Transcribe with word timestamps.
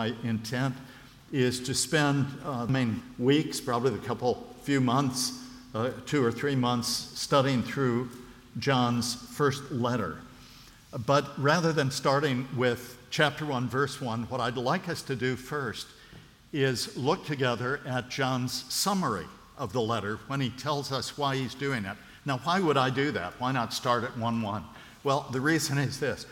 My 0.00 0.14
intent 0.24 0.74
is 1.30 1.60
to 1.60 1.74
spend 1.74 2.26
uh, 2.42 2.64
main 2.64 3.02
weeks, 3.18 3.60
probably 3.60 3.92
a 3.92 3.98
couple 3.98 4.46
few 4.62 4.80
months, 4.80 5.44
uh, 5.74 5.90
two 6.06 6.24
or 6.24 6.32
three 6.32 6.56
months, 6.56 6.88
studying 6.88 7.62
through 7.62 8.08
John's 8.58 9.14
first 9.14 9.70
letter. 9.70 10.16
But 11.04 11.38
rather 11.38 11.74
than 11.74 11.90
starting 11.90 12.48
with 12.56 12.96
chapter 13.10 13.44
1, 13.44 13.68
verse 13.68 14.00
1, 14.00 14.22
what 14.30 14.40
I'd 14.40 14.56
like 14.56 14.88
us 14.88 15.02
to 15.02 15.14
do 15.14 15.36
first 15.36 15.86
is 16.50 16.96
look 16.96 17.26
together 17.26 17.80
at 17.84 18.08
John's 18.08 18.72
summary 18.72 19.26
of 19.58 19.74
the 19.74 19.82
letter 19.82 20.18
when 20.28 20.40
he 20.40 20.48
tells 20.48 20.92
us 20.92 21.18
why 21.18 21.36
he's 21.36 21.54
doing 21.54 21.84
it. 21.84 21.98
Now, 22.24 22.38
why 22.38 22.58
would 22.58 22.78
I 22.78 22.88
do 22.88 23.10
that? 23.10 23.34
Why 23.38 23.52
not 23.52 23.74
start 23.74 24.04
at 24.04 24.16
1 24.16 24.40
1? 24.40 24.64
Well, 25.04 25.26
the 25.30 25.42
reason 25.42 25.76
is 25.76 26.00
this 26.00 26.24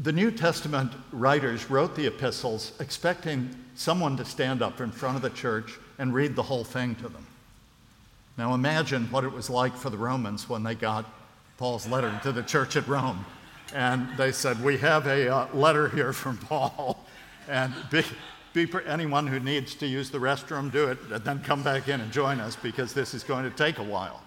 the 0.00 0.12
New 0.12 0.30
Testament 0.30 0.92
writers 1.10 1.70
wrote 1.70 1.96
the 1.96 2.06
epistles 2.06 2.72
expecting 2.78 3.50
someone 3.74 4.16
to 4.16 4.24
stand 4.24 4.62
up 4.62 4.80
in 4.80 4.90
front 4.92 5.16
of 5.16 5.22
the 5.22 5.30
church 5.30 5.78
and 5.98 6.14
read 6.14 6.36
the 6.36 6.42
whole 6.42 6.64
thing 6.64 6.94
to 6.96 7.08
them. 7.08 7.26
Now 8.36 8.54
imagine 8.54 9.06
what 9.10 9.24
it 9.24 9.32
was 9.32 9.50
like 9.50 9.76
for 9.76 9.90
the 9.90 9.96
Romans 9.96 10.48
when 10.48 10.62
they 10.62 10.76
got 10.76 11.04
Paul's 11.56 11.88
letter 11.88 12.16
to 12.22 12.30
the 12.30 12.42
church 12.42 12.76
at 12.76 12.86
Rome. 12.86 13.24
And 13.74 14.08
they 14.16 14.30
said, 14.30 14.62
We 14.62 14.78
have 14.78 15.06
a 15.08 15.28
uh, 15.28 15.48
letter 15.52 15.88
here 15.88 16.12
from 16.12 16.38
Paul. 16.38 17.04
And 17.48 17.74
be, 17.90 18.04
be, 18.52 18.68
anyone 18.86 19.26
who 19.26 19.40
needs 19.40 19.74
to 19.76 19.86
use 19.86 20.10
the 20.10 20.18
restroom, 20.18 20.70
do 20.70 20.86
it, 20.86 20.98
and 21.10 21.24
then 21.24 21.40
come 21.40 21.62
back 21.62 21.88
in 21.88 22.00
and 22.00 22.12
join 22.12 22.40
us 22.40 22.54
because 22.54 22.94
this 22.94 23.14
is 23.14 23.24
going 23.24 23.44
to 23.44 23.50
take 23.50 23.78
a 23.78 23.82
while. 23.82 24.22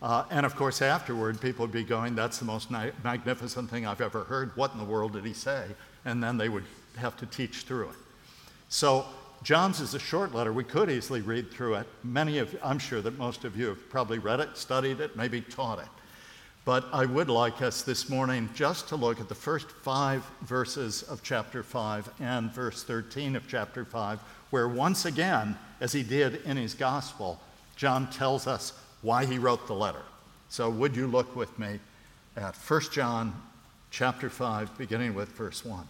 Uh, 0.00 0.24
and 0.30 0.46
of 0.46 0.54
course, 0.54 0.80
afterward, 0.80 1.40
people 1.40 1.64
would 1.64 1.72
be 1.72 1.82
going, 1.82 2.14
That's 2.14 2.38
the 2.38 2.44
most 2.44 2.70
ni- 2.70 2.92
magnificent 3.02 3.68
thing 3.68 3.86
I've 3.86 4.00
ever 4.00 4.24
heard. 4.24 4.56
What 4.56 4.72
in 4.72 4.78
the 4.78 4.84
world 4.84 5.12
did 5.12 5.24
he 5.24 5.32
say? 5.32 5.66
And 6.04 6.22
then 6.22 6.36
they 6.36 6.48
would 6.48 6.64
have 6.96 7.16
to 7.18 7.26
teach 7.26 7.62
through 7.62 7.90
it. 7.90 7.96
So, 8.68 9.06
John's 9.42 9.80
is 9.80 9.94
a 9.94 9.98
short 9.98 10.34
letter. 10.34 10.52
We 10.52 10.64
could 10.64 10.90
easily 10.90 11.20
read 11.20 11.50
through 11.50 11.74
it. 11.74 11.86
Many 12.02 12.38
of, 12.38 12.56
I'm 12.62 12.78
sure 12.78 13.00
that 13.00 13.18
most 13.18 13.44
of 13.44 13.56
you 13.56 13.66
have 13.68 13.88
probably 13.88 14.18
read 14.18 14.40
it, 14.40 14.56
studied 14.56 15.00
it, 15.00 15.16
maybe 15.16 15.40
taught 15.40 15.78
it. 15.78 15.88
But 16.64 16.86
I 16.92 17.06
would 17.06 17.30
like 17.30 17.62
us 17.62 17.82
this 17.82 18.10
morning 18.10 18.50
just 18.54 18.88
to 18.88 18.96
look 18.96 19.20
at 19.20 19.28
the 19.28 19.34
first 19.34 19.70
five 19.70 20.28
verses 20.42 21.02
of 21.04 21.22
chapter 21.22 21.62
5 21.62 22.10
and 22.20 22.52
verse 22.52 22.82
13 22.82 23.36
of 23.36 23.48
chapter 23.48 23.84
5, 23.84 24.20
where 24.50 24.68
once 24.68 25.04
again, 25.04 25.56
as 25.80 25.92
he 25.92 26.02
did 26.02 26.42
in 26.44 26.56
his 26.56 26.74
gospel, 26.74 27.40
John 27.76 28.10
tells 28.10 28.46
us 28.46 28.72
why 29.02 29.24
he 29.24 29.38
wrote 29.38 29.66
the 29.66 29.74
letter. 29.74 30.02
So 30.48 30.70
would 30.70 30.96
you 30.96 31.06
look 31.06 31.36
with 31.36 31.58
me 31.58 31.78
at 32.36 32.56
1 32.56 32.80
John 32.92 33.34
chapter 33.90 34.30
5 34.30 34.76
beginning 34.78 35.14
with 35.14 35.28
verse 35.30 35.64
1. 35.64 35.86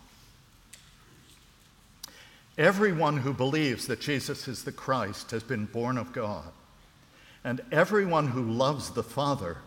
Everyone 2.56 3.18
who 3.18 3.32
believes 3.32 3.86
that 3.86 4.00
Jesus 4.00 4.48
is 4.48 4.64
the 4.64 4.72
Christ 4.72 5.30
has 5.30 5.42
been 5.42 5.66
born 5.66 5.96
of 5.96 6.12
God. 6.12 6.50
And 7.44 7.60
everyone 7.70 8.28
who 8.28 8.42
loves 8.42 8.90
the 8.90 9.04
Father 9.04 9.58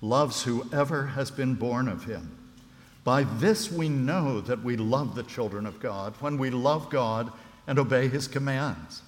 loves 0.00 0.44
whoever 0.44 1.08
has 1.08 1.30
been 1.30 1.54
born 1.54 1.88
of 1.88 2.04
him. 2.04 2.38
By 3.02 3.24
this 3.24 3.70
we 3.70 3.88
know 3.88 4.40
that 4.42 4.62
we 4.62 4.76
love 4.76 5.14
the 5.14 5.22
children 5.22 5.66
of 5.66 5.80
God, 5.80 6.14
when 6.20 6.38
we 6.38 6.50
love 6.50 6.90
God 6.90 7.32
and 7.66 7.78
obey 7.78 8.08
his 8.08 8.28
commands. 8.28 9.02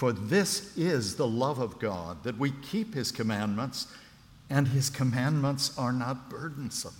For 0.00 0.14
this 0.14 0.74
is 0.78 1.16
the 1.16 1.26
love 1.26 1.58
of 1.58 1.78
God, 1.78 2.24
that 2.24 2.38
we 2.38 2.52
keep 2.52 2.94
his 2.94 3.12
commandments, 3.12 3.86
and 4.48 4.66
his 4.66 4.88
commandments 4.88 5.76
are 5.76 5.92
not 5.92 6.30
burdensome. 6.30 6.94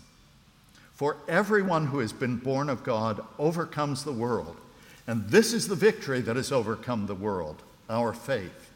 For 0.93 1.17
everyone 1.27 1.87
who 1.87 2.01
has 2.01 2.13
been 2.13 2.37
born 2.37 2.69
of 2.69 2.85
God 2.85 3.25
overcomes 3.39 4.05
the 4.05 4.13
world. 4.13 4.55
And 5.07 5.27
this 5.31 5.55
is 5.55 5.67
the 5.67 5.75
victory 5.75 6.21
that 6.21 6.37
has 6.37 6.53
overcome 6.53 7.07
the 7.07 7.15
world, 7.15 7.63
our 7.89 8.13
faith. 8.13 8.71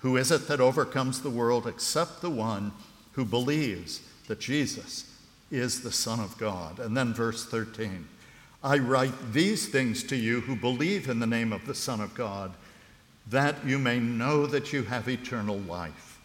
Who 0.00 0.18
is 0.18 0.30
it 0.30 0.48
that 0.48 0.60
overcomes 0.60 1.22
the 1.22 1.30
world 1.30 1.66
except 1.66 2.20
the 2.20 2.28
one 2.28 2.72
who 3.12 3.24
believes 3.24 4.02
that 4.28 4.38
Jesus 4.38 5.10
is 5.50 5.80
the 5.80 5.92
Son 5.92 6.20
of 6.20 6.36
God? 6.36 6.78
And 6.78 6.94
then 6.94 7.14
verse 7.14 7.46
13 7.46 8.06
I 8.62 8.76
write 8.76 9.32
these 9.32 9.66
things 9.66 10.02
to 10.04 10.16
you 10.16 10.42
who 10.42 10.56
believe 10.56 11.08
in 11.08 11.20
the 11.20 11.26
name 11.26 11.54
of 11.54 11.64
the 11.64 11.74
Son 11.74 12.02
of 12.02 12.12
God 12.12 12.52
that 13.28 13.64
you 13.64 13.78
may 13.78 13.98
know 13.98 14.46
that 14.46 14.72
you 14.72 14.82
have 14.84 15.08
eternal 15.08 15.58
life. 15.60 16.20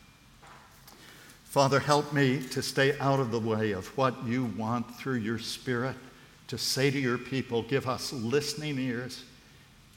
Father, 1.46 1.80
help 1.80 2.14
me 2.14 2.42
to 2.52 2.62
stay 2.62 2.98
out 3.00 3.20
of 3.20 3.32
the 3.32 3.40
way 3.40 3.72
of 3.72 3.88
what 3.98 4.24
you 4.26 4.46
want 4.58 4.96
through 4.96 5.16
your 5.16 5.40
Spirit 5.40 5.96
to 6.48 6.58
say 6.58 6.92
to 6.92 7.00
your 7.00 7.18
people. 7.18 7.64
Give 7.64 7.88
us 7.88 8.14
listening 8.14 8.78
ears 8.80 9.24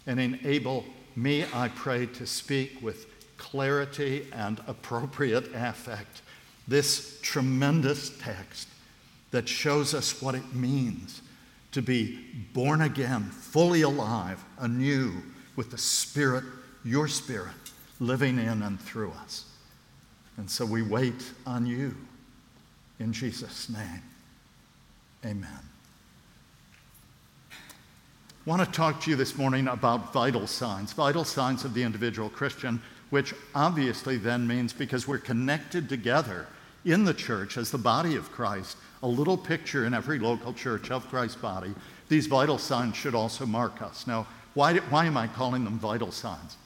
and 0.06 0.20
enable 0.20 0.84
me, 1.16 1.44
I 1.52 1.68
pray, 1.68 2.06
to 2.06 2.26
speak 2.26 2.80
with 2.80 3.06
clarity 3.36 4.26
and 4.32 4.60
appropriate 4.66 5.50
affect 5.54 6.22
this 6.68 7.18
tremendous 7.22 8.16
text 8.20 8.68
that 9.30 9.48
shows 9.48 9.94
us 9.94 10.22
what 10.22 10.34
it 10.34 10.54
means 10.54 11.22
to 11.72 11.82
be 11.82 12.18
born 12.52 12.82
again, 12.82 13.24
fully 13.24 13.82
alive, 13.82 14.44
anew, 14.58 15.12
with 15.56 15.70
the 15.70 15.78
Spirit 15.78 16.44
your 16.84 17.08
Spirit 17.08 17.54
living 17.98 18.38
in 18.38 18.62
and 18.62 18.80
through 18.80 19.12
us. 19.22 19.44
And 20.36 20.50
so 20.50 20.64
we 20.64 20.82
wait 20.82 21.22
on 21.46 21.66
you. 21.66 21.94
In 22.98 23.12
Jesus' 23.12 23.68
name, 23.68 24.02
amen. 25.24 25.60
I 27.52 28.50
want 28.50 28.64
to 28.64 28.70
talk 28.70 29.02
to 29.02 29.10
you 29.10 29.16
this 29.16 29.36
morning 29.36 29.68
about 29.68 30.12
vital 30.12 30.46
signs, 30.46 30.92
vital 30.92 31.24
signs 31.24 31.64
of 31.64 31.74
the 31.74 31.82
individual 31.82 32.30
Christian, 32.30 32.80
which 33.10 33.34
obviously 33.54 34.16
then 34.16 34.46
means 34.46 34.72
because 34.72 35.06
we're 35.06 35.18
connected 35.18 35.88
together 35.88 36.46
in 36.84 37.04
the 37.04 37.14
church 37.14 37.58
as 37.58 37.70
the 37.70 37.78
body 37.78 38.16
of 38.16 38.32
Christ, 38.32 38.78
a 39.02 39.06
little 39.06 39.36
picture 39.36 39.84
in 39.84 39.92
every 39.92 40.18
local 40.18 40.54
church 40.54 40.90
of 40.90 41.06
Christ's 41.08 41.36
body, 41.36 41.74
these 42.08 42.26
vital 42.26 42.58
signs 42.58 42.96
should 42.96 43.14
also 43.14 43.44
mark 43.44 43.82
us. 43.82 44.06
Now, 44.06 44.26
why, 44.54 44.76
why 44.78 45.06
am 45.06 45.16
I 45.16 45.26
calling 45.26 45.64
them 45.64 45.78
vital 45.78 46.10
signs? 46.10 46.56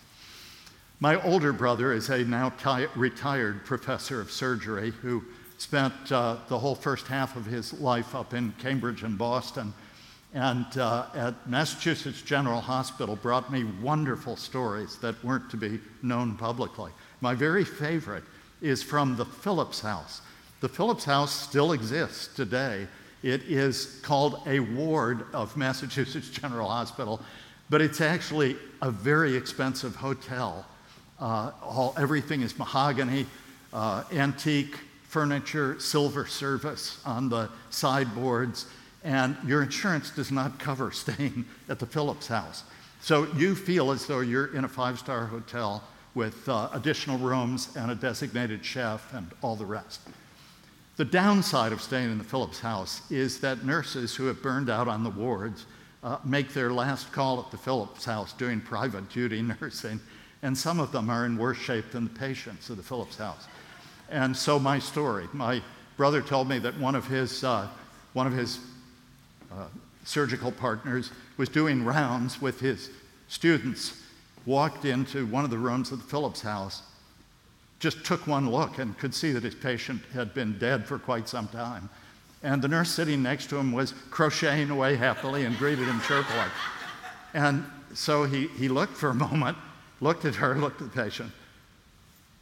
My 1.01 1.21
older 1.23 1.53
brother 1.53 1.93
is 1.93 2.09
a 2.09 2.25
now 2.25 2.51
ti- 2.51 2.87
retired 2.95 3.65
professor 3.65 4.21
of 4.21 4.31
surgery 4.31 4.93
who 5.03 5.25
spent 5.59 5.93
uh, 6.13 6.37
the 6.49 6.59
whole 6.59 6.77
first 6.77 7.09
half 7.09 7.37
of 7.37 7.47
his 7.47 7.73
life 7.81 8.15
up 8.15 8.33
in 8.33 8.53
Cambridge 8.59 9.03
and 9.03 9.19
Boston. 9.19 9.75
And 10.35 10.67
uh, 10.79 11.07
at 11.15 11.49
Massachusetts 11.49 12.23
General 12.23 12.61
Hospital, 12.61 13.17
brought 13.17 13.53
me 13.53 13.65
wonderful 13.83 14.37
stories 14.37 14.97
that 14.99 15.23
weren't 15.25 15.51
to 15.51 15.57
be 15.57 15.81
known 16.03 16.37
publicly. 16.37 16.93
My 17.21 17.35
very 17.35 17.65
favorite 17.65 18.25
is 18.63 18.83
from 18.83 19.17
the 19.17 19.25
Phillips 19.25 19.81
House. 19.81 20.23
The 20.61 20.69
Phillips 20.69 21.05
House 21.05 21.33
still 21.33 21.73
exists 21.73 22.35
today. 22.35 22.87
It 23.23 23.43
is 23.43 24.01
called 24.03 24.41
a 24.47 24.61
ward 24.61 25.25
of 25.33 25.57
Massachusetts 25.57 26.31
General 26.31 26.69
Hospital, 26.69 27.21
but 27.69 27.81
it's 27.81 28.01
actually 28.01 28.57
a 28.81 28.91
very 28.91 29.37
expensive 29.37 29.97
hotel 29.97 30.65
uh, 31.21 31.53
all, 31.63 31.95
everything 31.99 32.43
is 32.43 32.59
mahogany, 32.59 33.27
uh, 33.73 34.05
antique 34.13 34.77
furniture, 35.15 35.79
silver 35.79 36.27
service 36.27 37.01
on 37.07 37.29
the 37.29 37.49
sideboards, 37.71 38.67
and 39.05 39.37
your 39.47 39.63
insurance 39.63 40.11
does 40.11 40.33
not 40.33 40.59
cover 40.59 40.91
staying 40.93 41.45
at 41.69 41.79
the 41.79 41.87
Phillips 41.87 42.27
house. 42.27 42.65
So 43.01 43.29
you 43.37 43.55
feel 43.55 43.93
as 43.93 44.07
though 44.07 44.21
you're 44.21 44.55
in 44.57 44.65
a 44.65 44.69
five 44.69 44.99
star 44.99 45.27
hotel 45.27 45.85
with 46.15 46.49
uh, 46.49 46.69
additional 46.73 47.19
rooms 47.19 47.69
and 47.77 47.91
a 47.91 47.95
designated 47.95 48.65
chef 48.65 49.13
and 49.15 49.31
all 49.43 49.57
the 49.57 49.67
rest. 49.67 50.01
The 50.97 51.05
downside 51.05 51.73
of 51.73 51.81
staying 51.81 52.11
in 52.11 52.19
the 52.19 52.25
Phillips 52.25 52.61
house 52.61 53.03
is 53.11 53.41
that 53.41 53.65
nurses 53.65 54.15
who 54.15 54.27
have 54.27 54.43
burned 54.43 54.71
out 54.71 54.89
on 54.89 55.05
the 55.05 55.11
wards 55.11 55.67
uh, 56.03 56.19
make 56.25 56.51
their 56.51 56.73
last 56.73 57.13
call 57.13 57.41
at 57.41 57.51
the 57.51 57.57
Phillips 57.57 58.05
house 58.05 58.33
doing 58.33 58.61
private 58.61 59.09
duty 59.11 59.43
nursing 59.61 60.01
and 60.45 60.57
some 60.57 60.79
of 60.79 60.93
them 60.93 61.09
are 61.09 61.25
in 61.25 61.39
worse 61.39 61.57
shape 61.57 61.91
than 61.91 62.05
the 62.05 62.11
patients 62.11 62.69
of 62.69 62.77
the 62.77 62.83
Phillips 62.83 63.17
house. 63.17 63.49
And 64.11 64.37
so 64.37 64.59
my 64.59 64.79
story, 64.79 65.27
my 65.33 65.63
brother 65.97 66.21
told 66.21 66.51
me 66.51 66.59
that 66.59 66.79
one 66.79 66.95
of 66.95 67.07
his, 67.07 67.43
uh, 67.43 67.67
one 68.13 68.27
of 68.27 68.35
his 68.35 68.59
uh, 69.51 69.65
surgical 70.05 70.53
partners 70.53 71.11
was 71.39 71.49
doing 71.49 71.83
rounds 71.83 72.43
with 72.43 72.61
his 72.61 72.91
students, 73.27 74.03
walked 74.45 74.85
into 74.85 75.25
one 75.27 75.45
of 75.45 75.51
the 75.51 75.57
rooms 75.57 75.91
of 75.91 75.99
the 75.99 76.05
Phillips 76.05 76.43
house, 76.43 76.83
just 77.81 78.05
took 78.05 78.27
one 78.27 78.51
look 78.51 78.77
and 78.79 78.99
could 78.99 79.15
see 79.15 79.33
that 79.33 79.45
his 79.45 79.55
patient 79.55 80.03
had 80.13 80.35
been 80.35 80.59
dead 80.59 80.85
for 80.85 80.99
quite 80.99 81.27
some 81.27 81.49
time. 81.49 81.89
And 82.43 82.61
the 82.61 82.69
nurse 82.69 82.91
sitting 82.91 83.23
next 83.23 83.49
to 83.49 83.57
him 83.57 83.73
was 83.73 83.95
crocheting 84.11 84.69
away 84.69 84.97
happily 84.97 85.47
and 85.47 85.57
greeted 85.57 85.89
him 85.89 86.03
cheerfully. 86.03 86.51
And 87.33 87.65
so 87.95 88.25
he, 88.25 88.49
he 88.49 88.69
looked 88.69 88.95
for 88.99 89.09
a 89.09 89.15
moment 89.31 89.57
looked 90.05 90.25
at 90.27 90.37
her, 90.37 90.55
looked 90.61 90.81
at 90.81 90.93
the 90.93 91.03
patient, 91.03 91.33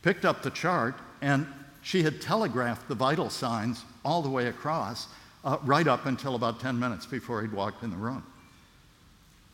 picked 0.02 0.26
up 0.26 0.42
the 0.42 0.50
chart, 0.50 0.94
and 1.22 1.46
she 1.80 2.02
had 2.02 2.20
telegraphed 2.20 2.88
the 2.88 2.94
vital 2.94 3.30
signs 3.30 3.84
all 4.04 4.20
the 4.20 4.28
way 4.28 4.48
across, 4.48 5.06
uh, 5.44 5.56
right 5.64 5.86
up 5.86 6.04
until 6.06 6.34
about 6.34 6.60
10 6.60 6.78
minutes 6.78 7.06
before 7.06 7.40
he'd 7.40 7.52
walked 7.52 7.82
in 7.82 7.90
the 7.90 7.96
room. 7.96 8.22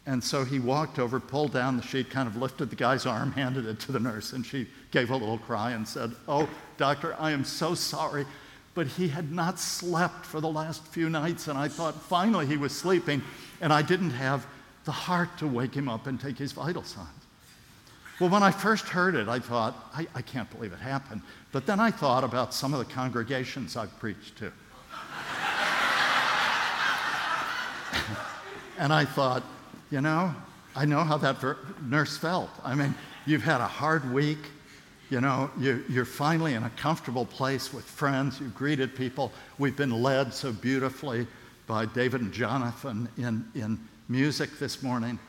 And 0.07 0.25
so 0.25 0.43
he 0.43 0.59
walked 0.59 0.99
over, 0.99 1.21
pulled 1.21 1.53
down 1.53 1.77
the 1.77 1.83
sheet, 1.83 2.09
kind 2.09 2.27
of 2.27 2.37
lifted 2.37 2.71
the 2.71 2.77
guy's 2.77 3.05
arm, 3.05 3.33
handed 3.45 3.67
it 3.67 3.79
to 3.81 3.93
the 3.93 4.01
nurse, 4.01 4.33
and 4.33 4.45
she 4.45 4.67
gave 4.91 5.11
a 5.11 5.17
little 5.17 5.39
cry 5.39 5.73
and 5.73 5.87
said, 5.87 6.13
Oh, 6.27 6.49
doctor, 6.79 7.15
I 7.19 7.31
am 7.33 7.45
so 7.45 7.75
sorry. 7.75 8.25
But 8.75 8.87
he 8.87 9.09
had 9.09 9.33
not 9.33 9.59
slept 9.59 10.25
for 10.25 10.41
the 10.41 10.49
last 10.49 10.87
few 10.87 11.11
nights, 11.11 11.49
and 11.49 11.59
I 11.59 11.69
thought 11.69 12.01
finally 12.03 12.47
he 12.47 12.57
was 12.57 12.73
sleeping, 12.73 13.23
and 13.61 13.73
I 13.73 13.83
didn't 13.83 14.11
have 14.11 14.47
the 14.85 14.93
heart 14.93 15.37
to 15.39 15.47
wake 15.47 15.75
him 15.75 15.89
up 15.89 16.07
and 16.07 16.19
take 16.19 16.39
his 16.39 16.53
vital 16.53 16.85
signs. 16.85 17.18
Well, 18.21 18.31
when 18.31 18.43
I 18.43 18.51
first 18.51 18.89
heard 18.89 19.15
it, 19.15 19.29
I 19.29 19.39
thought, 19.39 19.91
I, 19.95 20.07
I 20.13 20.23
can't 20.23 20.51
believe 20.51 20.73
it 20.73 20.81
happened. 20.81 21.23
But 21.53 21.67
then 21.67 21.79
I 21.79 21.93
thought 21.93 22.25
about 22.25 22.53
some 22.53 22.75
of 22.75 22.81
the 22.81 22.85
congregations 22.93 23.77
I've 23.77 23.97
preached 24.01 24.39
to. 24.39 24.47
and 28.79 28.93
I 28.93 29.05
thought, 29.05 29.45
you 29.93 30.01
know, 30.01 30.35
I 30.75 30.85
know 30.85 31.05
how 31.05 31.17
that 31.19 31.41
ver- 31.41 31.59
nurse 31.83 32.17
felt. 32.17 32.51
I 32.65 32.75
mean, 32.75 32.93
you've 33.25 33.45
had 33.45 33.61
a 33.61 33.69
hard 33.69 34.13
week. 34.13 34.39
You 35.11 35.21
know, 35.21 35.49
you, 35.59 35.85
you're 35.89 36.05
finally 36.05 36.55
in 36.55 36.65
a 36.65 36.71
comfortable 36.71 37.25
place 37.25 37.73
with 37.73 37.85
friends. 37.85 38.41
You've 38.41 38.55
greeted 38.55 38.97
people. 38.97 39.33
We've 39.59 39.77
been 39.77 40.03
led 40.03 40.35
so 40.35 40.53
beautifully 40.53 41.27
by 41.69 41.87
David 41.87 42.21
and 42.21 42.33
Jonathan 42.33 43.09
in, 43.17 43.47
in 43.55 43.79
music 44.09 44.59
this 44.59 44.83
morning. 44.83 45.21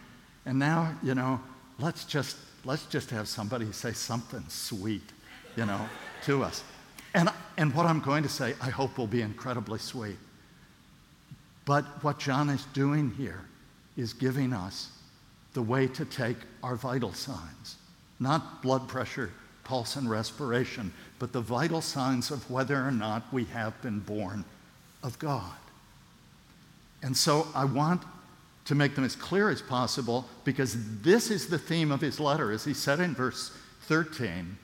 And 0.46 0.58
now, 0.58 0.96
you 1.04 1.14
know, 1.14 1.40
let's 1.78 2.04
just, 2.04 2.36
let's 2.66 2.86
just 2.86 3.10
have 3.12 3.28
somebody 3.28 3.72
say 3.72 3.94
something 3.94 4.44
sweet, 4.48 5.04
you 5.56 5.66
know, 5.66 5.88
to 6.26 6.44
us. 6.44 6.64
And, 7.14 7.30
and 7.58 7.74
what 7.74 7.86
I'm 7.86 8.00
going 8.00 8.24
to 8.24 8.30
say, 8.30 8.56
I 8.62 8.70
hope 8.70 8.98
will 8.98 9.08
be 9.08 9.22
incredibly 9.22 9.80
sweet. 9.80 10.18
But 11.66 11.84
what 12.04 12.20
John 12.20 12.50
is 12.50 12.66
doing 12.74 13.12
here 13.12 13.46
is 13.98 14.14
giving 14.14 14.54
us 14.54 14.92
the 15.54 15.62
way 15.62 15.88
to 15.88 16.06
take 16.06 16.38
our 16.64 16.76
vital 16.76 17.14
signs, 17.14 17.78
not 18.20 18.62
blood 18.62 18.88
pressure, 18.88 19.32
pulse, 19.64 19.96
and 19.96 20.10
respiration, 20.10 20.94
but 21.20 21.32
the 21.32 21.42
vital 21.42 21.82
signs 21.82 22.32
of 22.32 22.50
whether 22.50 22.76
or 22.76 22.92
not 22.92 23.32
we 23.34 23.46
have 23.46 23.80
been 23.82 24.00
born 24.00 24.46
of 25.04 25.18
God. 25.20 25.54
And 27.02 27.16
so 27.16 27.48
I 27.56 27.66
want 27.66 28.04
to 28.69 28.75
make 28.75 28.94
them 28.94 29.04
as 29.04 29.16
clear 29.16 29.50
as 29.50 29.63
possible 29.63 30.30
because 30.44 30.77
this 31.01 31.31
is 31.31 31.48
the 31.48 31.57
theme 31.57 31.92
of 31.92 32.01
his 32.01 32.19
letter. 32.19 32.51
As 32.51 32.63
he 32.63 32.75
said 32.75 33.00
in 33.00 33.16
verse 33.16 33.51
13, 33.88 34.56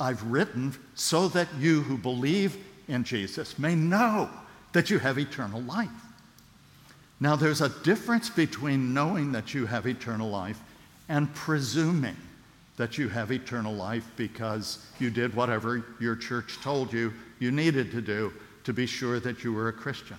I've 0.00 0.22
written 0.22 0.74
so 0.94 1.28
that 1.28 1.48
you 1.58 1.82
who 1.82 1.98
believe 1.98 2.56
in 2.88 3.04
Jesus 3.04 3.58
may 3.58 3.74
know 3.74 4.30
that 4.72 4.88
you 4.88 4.98
have 4.98 5.18
eternal 5.18 5.60
life. 5.60 5.90
Now, 7.20 7.36
there's 7.36 7.60
a 7.60 7.68
difference 7.68 8.30
between 8.30 8.94
knowing 8.94 9.32
that 9.32 9.52
you 9.52 9.66
have 9.66 9.86
eternal 9.86 10.30
life 10.30 10.58
and 11.10 11.32
presuming 11.34 12.16
that 12.78 12.96
you 12.96 13.10
have 13.10 13.32
eternal 13.32 13.74
life 13.74 14.10
because 14.16 14.86
you 14.98 15.10
did 15.10 15.34
whatever 15.34 15.84
your 16.00 16.16
church 16.16 16.56
told 16.62 16.90
you 16.90 17.12
you 17.38 17.50
needed 17.50 17.90
to 17.90 18.00
do 18.00 18.32
to 18.64 18.72
be 18.72 18.86
sure 18.86 19.20
that 19.20 19.44
you 19.44 19.52
were 19.52 19.68
a 19.68 19.74
Christian. 19.74 20.16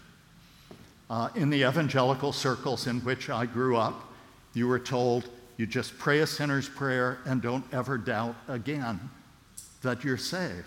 Uh, 1.11 1.27
in 1.35 1.49
the 1.49 1.67
evangelical 1.67 2.31
circles 2.31 2.87
in 2.87 3.01
which 3.01 3.29
I 3.29 3.45
grew 3.45 3.75
up, 3.75 4.13
you 4.53 4.65
were 4.65 4.79
told 4.79 5.27
you 5.57 5.65
just 5.65 5.97
pray 5.99 6.19
a 6.19 6.25
sinner's 6.25 6.69
prayer 6.69 7.19
and 7.25 7.41
don't 7.41 7.65
ever 7.73 7.97
doubt 7.97 8.33
again 8.47 8.97
that 9.81 10.05
you're 10.05 10.15
saved. 10.15 10.63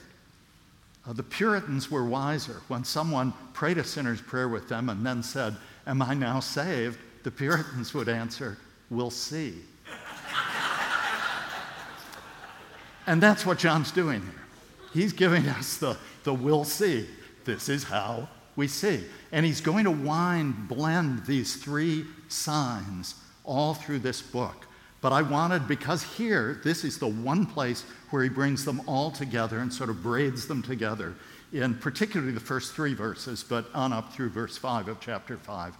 Uh, 1.08 1.14
the 1.14 1.22
Puritans 1.22 1.90
were 1.90 2.04
wiser. 2.04 2.60
When 2.68 2.84
someone 2.84 3.32
prayed 3.54 3.78
a 3.78 3.84
sinner's 3.84 4.20
prayer 4.20 4.50
with 4.50 4.68
them 4.68 4.90
and 4.90 5.04
then 5.04 5.22
said, 5.22 5.56
Am 5.86 6.02
I 6.02 6.12
now 6.12 6.40
saved? 6.40 6.98
The 7.22 7.30
Puritans 7.30 7.94
would 7.94 8.10
answer, 8.10 8.58
We'll 8.90 9.10
see. 9.10 9.54
and 13.06 13.22
that's 13.22 13.46
what 13.46 13.56
John's 13.56 13.92
doing 13.92 14.20
here. 14.20 14.42
He's 14.92 15.14
giving 15.14 15.48
us 15.48 15.78
the, 15.78 15.96
the 16.22 16.34
we'll 16.34 16.64
see. 16.64 17.06
This 17.46 17.70
is 17.70 17.84
how 17.84 18.28
we 18.56 18.68
see. 18.68 19.04
And 19.32 19.44
he's 19.44 19.60
going 19.60 19.84
to 19.84 19.90
wind, 19.90 20.68
blend 20.68 21.26
these 21.26 21.56
three 21.56 22.04
signs 22.28 23.16
all 23.44 23.74
through 23.74 24.00
this 24.00 24.22
book. 24.22 24.66
But 25.00 25.12
I 25.12 25.22
wanted, 25.22 25.68
because 25.68 26.02
here, 26.02 26.60
this 26.64 26.82
is 26.82 26.98
the 26.98 27.08
one 27.08 27.44
place 27.44 27.84
where 28.10 28.22
he 28.22 28.30
brings 28.30 28.64
them 28.64 28.80
all 28.86 29.10
together 29.10 29.58
and 29.58 29.72
sort 29.72 29.90
of 29.90 30.02
braids 30.02 30.46
them 30.46 30.62
together 30.62 31.14
in 31.54 31.74
particularly 31.74 32.32
the 32.32 32.40
first 32.40 32.74
three 32.74 32.94
verses, 32.94 33.44
but 33.44 33.66
on 33.74 33.92
up 33.92 34.12
through 34.12 34.28
verse 34.28 34.58
5 34.58 34.88
of 34.88 35.00
chapter 35.00 35.36
5. 35.36 35.74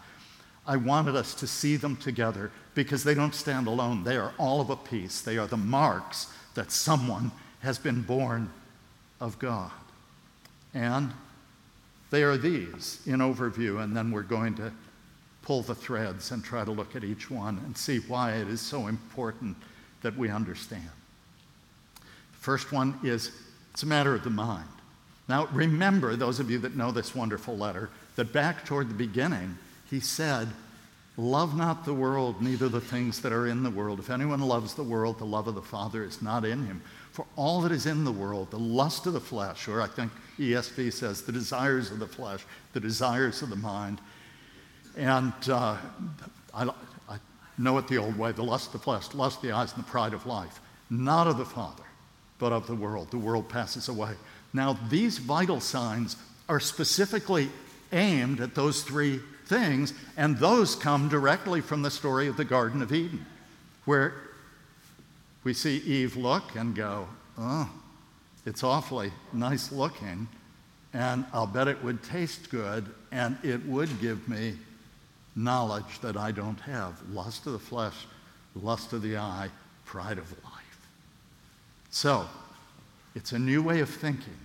I 0.67 0.77
wanted 0.77 1.17
us 1.17 1.35
to 1.35 1.47
see 1.47 1.77
them 1.77 1.97
together 1.97 2.53
because 2.75 3.03
they 3.03 3.15
don't 3.15 3.35
stand 3.35 3.67
alone. 3.67 4.05
They 4.05 4.17
are 4.17 4.33
all 4.39 4.61
of 4.61 4.71
a 4.71 4.77
piece. 4.77 5.21
They 5.21 5.37
are 5.37 5.49
the 5.49 5.57
marks 5.57 6.33
that 6.55 6.71
someone 6.71 7.33
has 7.61 7.77
been 7.77 8.03
born 8.03 8.51
of 9.21 9.39
God. 9.39 9.73
And 10.73 11.13
they 12.15 12.23
are 12.23 12.37
these 12.37 13.01
in 13.07 13.19
overview, 13.19 13.83
and 13.83 13.97
then 13.97 14.13
we're 14.13 14.23
going 14.23 14.55
to 14.55 14.73
pull 15.43 15.63
the 15.63 15.75
threads 15.75 16.31
and 16.31 16.45
try 16.45 16.65
to 16.65 16.71
look 16.71 16.95
at 16.95 17.03
each 17.03 17.29
one 17.29 17.61
and 17.67 17.77
see 17.77 17.99
why 17.99 18.35
it 18.35 18.47
is 18.47 18.61
so 18.61 18.87
important 18.87 19.57
that 20.03 20.17
we 20.17 20.31
understand. 20.31 20.89
The 21.97 22.39
first 22.39 22.71
one 22.71 22.99
is 23.03 23.33
it's 23.73 23.83
a 23.83 23.87
matter 23.87 24.15
of 24.15 24.23
the 24.23 24.31
mind. 24.31 24.69
Now, 25.29 25.47
remember, 25.47 26.15
those 26.15 26.39
of 26.39 26.51
you 26.51 26.59
that 26.61 26.77
know 26.77 26.93
this 26.93 27.17
wonderful 27.17 27.57
letter, 27.57 27.91
that 28.15 28.33
back 28.33 28.65
toward 28.65 28.89
the 28.89 28.95
beginning, 28.95 29.59
he 29.91 29.99
said, 29.99 30.47
Love 31.17 31.57
not 31.57 31.85
the 31.85 31.95
world, 31.95 32.41
neither 32.41 32.69
the 32.69 32.81
things 32.81 33.21
that 33.23 33.33
are 33.33 33.49
in 33.49 33.63
the 33.63 33.71
world. 33.71 33.99
If 33.99 34.11
anyone 34.11 34.41
loves 34.41 34.75
the 34.75 34.83
world, 34.83 35.19
the 35.19 35.25
love 35.25 35.49
of 35.49 35.55
the 35.55 35.63
Father 35.63 36.05
is 36.05 36.23
not 36.23 36.45
in 36.45 36.65
him. 36.65 36.81
For 37.13 37.27
all 37.35 37.61
that 37.63 37.73
is 37.73 37.87
in 37.87 38.05
the 38.05 38.13
world, 38.13 38.51
the 38.51 38.59
lust 38.59 39.07
of 39.07 39.13
the 39.13 39.21
flesh, 39.21 39.67
or 39.69 39.81
I 39.81 39.87
think 39.87 40.13
ESV 40.39 40.93
says, 40.93 41.23
the 41.23 41.33
desires 41.33 41.91
of 41.91 41.99
the 41.99 42.07
flesh, 42.07 42.45
the 42.73 42.81
desires 42.81 43.43
of 43.43 43.51
the 43.51 43.57
mind, 43.57 44.01
and 44.97 45.33
uh, 45.49 45.77
I, 46.53 46.71
I 47.09 47.19
know 47.59 47.79
it 47.79 47.89
the 47.89 47.99
old 47.99 48.17
way 48.19 48.33
the 48.33 48.43
lust 48.43 48.67
of 48.69 48.73
the 48.73 48.79
flesh, 48.79 49.13
lust 49.15 49.39
of 49.39 49.43
the 49.43 49.53
eyes, 49.53 49.73
and 49.75 49.85
the 49.85 49.89
pride 49.89 50.15
of 50.15 50.27
life, 50.27 50.61
not 50.91 51.27
of 51.27 51.39
the 51.39 51.45
Father, 51.45 51.85
but 52.39 52.53
of 52.53 52.67
the 52.67 52.75
world. 52.75 53.11
The 53.11 53.19
world 53.19 53.49
passes 53.49 53.89
away. 53.89 54.15
Now, 54.53 54.79
these 54.89 55.19
vital 55.19 55.61
signs 55.61 56.17
are 56.49 56.61
specifically 56.61 57.49
aimed 57.93 58.41
at 58.41 58.55
those 58.55 58.83
three 58.83 59.21
things, 59.47 59.93
and 60.17 60.39
those 60.39 60.75
come 60.75 61.09
directly 61.09 61.61
from 61.61 61.83
the 61.83 61.91
story 61.91 62.29
of 62.29 62.37
the 62.37 62.45
Garden 62.45 62.83
of 62.83 62.93
Eden, 62.93 63.25
where 63.85 64.15
we 65.43 65.53
see 65.53 65.77
Eve 65.79 66.17
look 66.17 66.55
and 66.55 66.75
go, 66.75 67.09
oh, 67.39 67.69
it's 68.47 68.63
awfully 68.63 69.13
nice 69.33 69.73
looking, 69.73 70.29
and 70.93 71.25
I'll 71.33 71.47
bet 71.47 71.69
it 71.69 71.83
would 71.83 72.03
taste 72.03 72.51
good, 72.51 72.87
and 73.11 73.37
it 73.43 73.65
would 73.67 74.01
give 74.01 74.29
me 74.29 74.55
knowledge 75.37 76.01
that 76.01 76.17
I 76.17 76.31
don't 76.31 76.61
have 76.61 77.01
lust 77.11 77.47
of 77.47 77.53
the 77.53 77.59
flesh, 77.59 78.07
lust 78.55 78.93
of 78.93 79.03
the 79.03 79.17
eye, 79.17 79.49
pride 79.85 80.19
of 80.19 80.31
life. 80.45 80.89
So, 81.91 82.27
it's 83.15 83.33
a 83.33 83.39
new 83.39 83.63
way 83.63 83.81
of 83.81 83.89
thinking. 83.89 84.37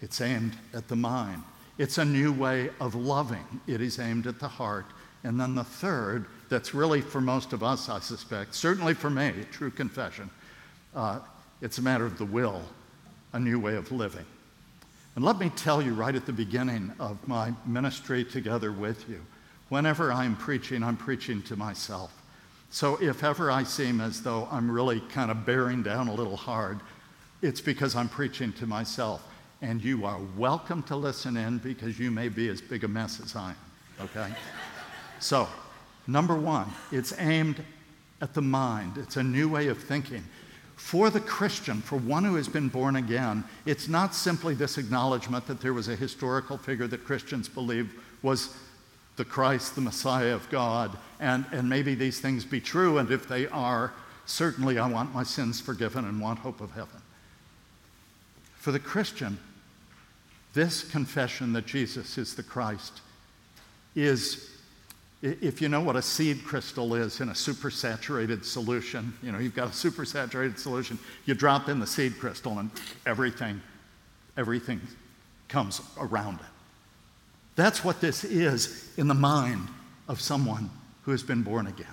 It's 0.00 0.20
aimed 0.20 0.54
at 0.72 0.88
the 0.88 0.96
mind. 0.96 1.42
It's 1.78 1.98
a 1.98 2.04
new 2.04 2.32
way 2.32 2.70
of 2.80 2.94
loving. 2.94 3.60
It 3.66 3.80
is 3.80 3.98
aimed 3.98 4.26
at 4.26 4.38
the 4.38 4.48
heart. 4.48 4.86
And 5.24 5.40
then 5.40 5.54
the 5.54 5.64
third, 5.64 6.26
that's 6.48 6.74
really 6.74 7.00
for 7.00 7.20
most 7.20 7.52
of 7.52 7.62
us, 7.62 7.88
I 7.88 8.00
suspect, 8.00 8.54
certainly 8.54 8.94
for 8.94 9.10
me, 9.10 9.32
true 9.50 9.70
confession, 9.70 10.30
uh, 10.94 11.20
it's 11.62 11.78
a 11.78 11.82
matter 11.82 12.04
of 12.04 12.18
the 12.18 12.26
will, 12.26 12.62
a 13.34 13.38
new 13.38 13.58
way 13.58 13.74
of 13.74 13.92
living. 13.92 14.24
And 15.16 15.24
let 15.24 15.38
me 15.38 15.50
tell 15.50 15.82
you 15.82 15.92
right 15.92 16.14
at 16.14 16.24
the 16.24 16.32
beginning 16.32 16.92
of 16.98 17.18
my 17.28 17.52
ministry 17.66 18.24
together 18.24 18.72
with 18.72 19.08
you 19.08 19.20
whenever 19.68 20.12
I'm 20.12 20.36
preaching, 20.36 20.82
I'm 20.82 20.96
preaching 20.96 21.42
to 21.42 21.56
myself. 21.56 22.12
So 22.70 22.96
if 23.02 23.24
ever 23.24 23.50
I 23.50 23.64
seem 23.64 24.00
as 24.00 24.22
though 24.22 24.48
I'm 24.50 24.70
really 24.70 25.00
kind 25.00 25.30
of 25.30 25.44
bearing 25.44 25.82
down 25.82 26.08
a 26.08 26.14
little 26.14 26.36
hard, 26.36 26.80
it's 27.42 27.60
because 27.60 27.96
I'm 27.96 28.08
preaching 28.08 28.52
to 28.54 28.66
myself 28.66 29.26
and 29.62 29.82
you 29.82 30.04
are 30.04 30.20
welcome 30.36 30.82
to 30.84 30.96
listen 30.96 31.36
in 31.36 31.58
because 31.58 31.98
you 31.98 32.10
may 32.10 32.28
be 32.28 32.48
as 32.48 32.60
big 32.60 32.84
a 32.84 32.88
mess 32.88 33.20
as 33.20 33.34
I 33.34 33.50
am, 33.50 33.56
okay? 34.00 34.32
so, 35.18 35.48
number 36.06 36.36
one, 36.36 36.68
it's 36.92 37.12
aimed 37.18 37.62
at 38.20 38.32
the 38.32 38.42
mind, 38.42 38.96
it's 38.96 39.16
a 39.16 39.22
new 39.22 39.48
way 39.48 39.68
of 39.68 39.82
thinking. 39.82 40.22
For 40.76 41.10
the 41.10 41.20
Christian, 41.20 41.80
for 41.80 41.96
one 41.96 42.24
who 42.24 42.34
has 42.36 42.48
been 42.48 42.68
born 42.68 42.96
again, 42.96 43.44
it's 43.64 43.88
not 43.88 44.14
simply 44.14 44.54
this 44.54 44.76
acknowledgement 44.76 45.46
that 45.46 45.60
there 45.60 45.72
was 45.72 45.88
a 45.88 45.96
historical 45.96 46.58
figure 46.58 46.86
that 46.88 47.04
Christians 47.04 47.48
believe 47.48 47.94
was 48.22 48.56
the 49.16 49.24
Christ, 49.24 49.74
the 49.74 49.80
Messiah 49.80 50.34
of 50.34 50.48
God, 50.50 50.96
and, 51.20 51.44
and 51.52 51.68
maybe 51.68 51.94
these 51.94 52.20
things 52.20 52.44
be 52.44 52.60
true, 52.60 52.98
and 52.98 53.10
if 53.10 53.28
they 53.28 53.46
are, 53.48 53.92
certainly 54.26 54.78
I 54.78 54.88
want 54.88 55.14
my 55.14 55.22
sins 55.22 55.60
forgiven 55.60 56.04
and 56.04 56.20
want 56.20 56.40
hope 56.40 56.60
of 56.60 56.72
heaven. 56.72 57.00
For 58.56 58.72
the 58.72 58.80
Christian, 58.80 59.38
this 60.54 60.82
confession 60.82 61.52
that 61.52 61.66
Jesus 61.66 62.18
is 62.18 62.34
the 62.34 62.42
Christ 62.42 63.00
is, 63.94 64.50
If 65.26 65.62
you 65.62 65.70
know 65.70 65.80
what 65.80 65.96
a 65.96 66.02
seed 66.02 66.44
crystal 66.44 66.94
is 66.94 67.22
in 67.22 67.30
a 67.30 67.32
supersaturated 67.32 68.44
solution, 68.44 69.14
you 69.22 69.32
know, 69.32 69.38
you've 69.38 69.54
got 69.54 69.68
a 69.68 69.70
supersaturated 69.70 70.58
solution, 70.58 70.98
you 71.24 71.32
drop 71.32 71.70
in 71.70 71.80
the 71.80 71.86
seed 71.86 72.18
crystal 72.18 72.58
and 72.58 72.70
everything, 73.06 73.62
everything 74.36 74.82
comes 75.48 75.80
around 75.98 76.40
it. 76.40 76.46
That's 77.56 77.82
what 77.82 78.02
this 78.02 78.22
is 78.22 78.92
in 78.98 79.08
the 79.08 79.14
mind 79.14 79.66
of 80.08 80.20
someone 80.20 80.68
who 81.04 81.12
has 81.12 81.22
been 81.22 81.42
born 81.42 81.68
again. 81.68 81.86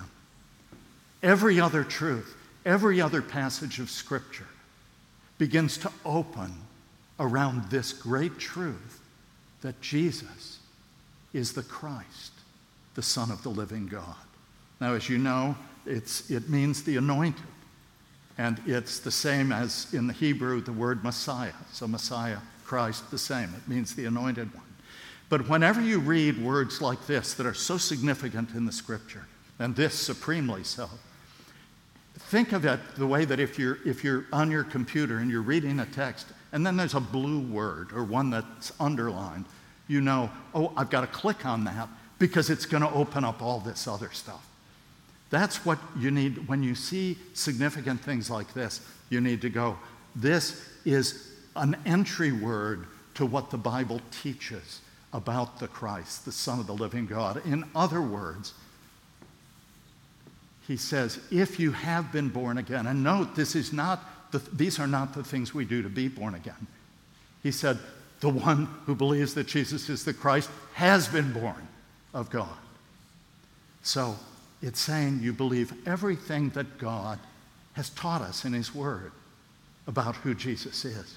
Every 1.22 1.58
other 1.58 1.84
truth, 1.84 2.36
every 2.66 3.00
other 3.00 3.22
passage 3.22 3.78
of 3.78 3.88
Scripture 3.88 4.48
begins 5.38 5.78
to 5.78 5.90
open 6.04 6.52
around 7.18 7.70
this 7.70 7.94
great 7.94 8.38
truth 8.38 9.00
that 9.62 9.80
Jesus 9.80 10.58
is 11.32 11.54
the 11.54 11.62
Christ, 11.62 12.31
the 12.94 13.02
Son 13.02 13.30
of 13.30 13.42
the 13.42 13.48
living 13.48 13.86
God. 13.86 14.16
Now, 14.80 14.94
as 14.94 15.08
you 15.08 15.18
know, 15.18 15.56
it 15.86 16.48
means 16.48 16.82
the 16.82 16.96
anointed. 16.96 17.42
And 18.38 18.60
it's 18.66 18.98
the 18.98 19.10
same 19.10 19.52
as 19.52 19.92
in 19.92 20.06
the 20.06 20.12
Hebrew, 20.12 20.60
the 20.60 20.72
word 20.72 21.04
Messiah. 21.04 21.52
So, 21.72 21.86
Messiah, 21.86 22.38
Christ, 22.64 23.10
the 23.10 23.18
same. 23.18 23.54
It 23.54 23.68
means 23.68 23.94
the 23.94 24.06
anointed 24.06 24.52
one. 24.54 24.64
But 25.28 25.48
whenever 25.48 25.80
you 25.80 25.98
read 25.98 26.42
words 26.42 26.80
like 26.80 27.06
this 27.06 27.34
that 27.34 27.46
are 27.46 27.54
so 27.54 27.78
significant 27.78 28.50
in 28.54 28.66
the 28.66 28.72
scripture, 28.72 29.26
and 29.58 29.76
this 29.76 29.94
supremely 29.94 30.64
so, 30.64 30.88
think 32.16 32.52
of 32.52 32.64
it 32.64 32.80
the 32.96 33.06
way 33.06 33.24
that 33.24 33.38
if 33.40 33.58
you're, 33.58 33.78
if 33.84 34.02
you're 34.02 34.24
on 34.32 34.50
your 34.50 34.64
computer 34.64 35.18
and 35.18 35.30
you're 35.30 35.42
reading 35.42 35.80
a 35.80 35.86
text, 35.86 36.26
and 36.52 36.66
then 36.66 36.76
there's 36.76 36.94
a 36.94 37.00
blue 37.00 37.40
word 37.40 37.92
or 37.92 38.04
one 38.04 38.30
that's 38.30 38.72
underlined, 38.80 39.44
you 39.88 40.00
know, 40.00 40.30
oh, 40.54 40.72
I've 40.76 40.90
got 40.90 41.02
to 41.02 41.06
click 41.06 41.46
on 41.46 41.64
that 41.64 41.88
because 42.22 42.50
it's 42.50 42.66
going 42.66 42.84
to 42.84 42.92
open 42.92 43.24
up 43.24 43.42
all 43.42 43.58
this 43.58 43.88
other 43.88 44.08
stuff. 44.12 44.46
That's 45.30 45.66
what 45.66 45.80
you 45.98 46.12
need 46.12 46.46
when 46.46 46.62
you 46.62 46.76
see 46.76 47.18
significant 47.34 48.00
things 48.00 48.30
like 48.30 48.54
this. 48.54 48.80
You 49.10 49.20
need 49.20 49.42
to 49.42 49.50
go, 49.50 49.76
this 50.14 50.64
is 50.84 51.32
an 51.56 51.76
entry 51.84 52.30
word 52.30 52.86
to 53.14 53.26
what 53.26 53.50
the 53.50 53.58
Bible 53.58 54.00
teaches 54.22 54.82
about 55.12 55.58
the 55.58 55.66
Christ, 55.66 56.24
the 56.24 56.30
Son 56.30 56.60
of 56.60 56.68
the 56.68 56.74
living 56.74 57.06
God. 57.06 57.44
In 57.44 57.64
other 57.74 58.00
words, 58.00 58.54
he 60.68 60.76
says, 60.76 61.18
if 61.32 61.58
you 61.58 61.72
have 61.72 62.12
been 62.12 62.28
born 62.28 62.56
again, 62.56 62.86
and 62.86 63.02
note, 63.02 63.34
this 63.34 63.56
is 63.56 63.72
not 63.72 64.30
the, 64.30 64.38
these 64.52 64.78
are 64.78 64.86
not 64.86 65.12
the 65.12 65.24
things 65.24 65.52
we 65.52 65.64
do 65.64 65.82
to 65.82 65.88
be 65.88 66.06
born 66.06 66.36
again. 66.36 66.68
He 67.42 67.50
said, 67.50 67.80
the 68.20 68.28
one 68.28 68.68
who 68.86 68.94
believes 68.94 69.34
that 69.34 69.48
Jesus 69.48 69.88
is 69.88 70.04
the 70.04 70.14
Christ 70.14 70.50
has 70.74 71.08
been 71.08 71.32
born 71.32 71.66
of 72.14 72.30
God. 72.30 72.56
So 73.82 74.16
it's 74.62 74.80
saying 74.80 75.20
you 75.22 75.32
believe 75.32 75.72
everything 75.86 76.50
that 76.50 76.78
God 76.78 77.18
has 77.74 77.90
taught 77.90 78.22
us 78.22 78.44
in 78.44 78.52
His 78.52 78.74
Word 78.74 79.12
about 79.86 80.16
who 80.16 80.34
Jesus 80.34 80.84
is 80.84 81.16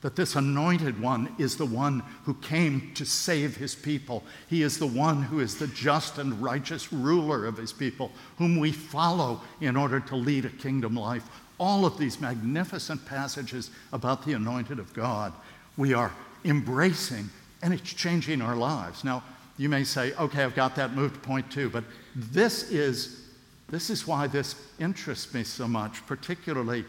that 0.00 0.14
this 0.14 0.36
anointed 0.36 1.00
one 1.00 1.34
is 1.38 1.56
the 1.56 1.66
one 1.66 2.02
who 2.24 2.34
came 2.34 2.92
to 2.94 3.04
save 3.04 3.56
his 3.56 3.74
people. 3.74 4.22
He 4.48 4.62
is 4.62 4.78
the 4.78 4.86
one 4.86 5.22
who 5.22 5.40
is 5.40 5.56
the 5.56 5.66
just 5.66 6.18
and 6.18 6.40
righteous 6.40 6.92
ruler 6.92 7.46
of 7.46 7.56
his 7.56 7.72
people, 7.72 8.12
whom 8.36 8.58
we 8.58 8.70
follow 8.70 9.40
in 9.60 9.76
order 9.76 9.98
to 10.00 10.14
lead 10.14 10.44
a 10.44 10.50
kingdom 10.50 10.94
life. 10.94 11.28
All 11.58 11.84
of 11.84 11.98
these 11.98 12.20
magnificent 12.20 13.04
passages 13.06 13.70
about 13.92 14.24
the 14.24 14.34
anointed 14.34 14.78
of 14.78 14.94
God, 14.94 15.32
we 15.76 15.94
are 15.94 16.12
embracing, 16.44 17.28
and 17.62 17.74
it's 17.74 17.92
changing 17.92 18.40
our 18.40 18.56
lives. 18.56 19.02
Now, 19.02 19.24
you 19.58 19.68
may 19.68 19.84
say, 19.84 20.14
okay, 20.14 20.44
I've 20.44 20.54
got 20.54 20.76
that 20.76 20.94
moved 20.94 21.14
to 21.14 21.20
point 21.20 21.50
two, 21.50 21.68
but 21.68 21.84
this 22.14 22.70
is, 22.70 23.28
this 23.68 23.90
is 23.90 24.06
why 24.06 24.26
this 24.26 24.54
interests 24.78 25.34
me 25.34 25.44
so 25.44 25.68
much, 25.68 26.06
particularly 26.06 26.84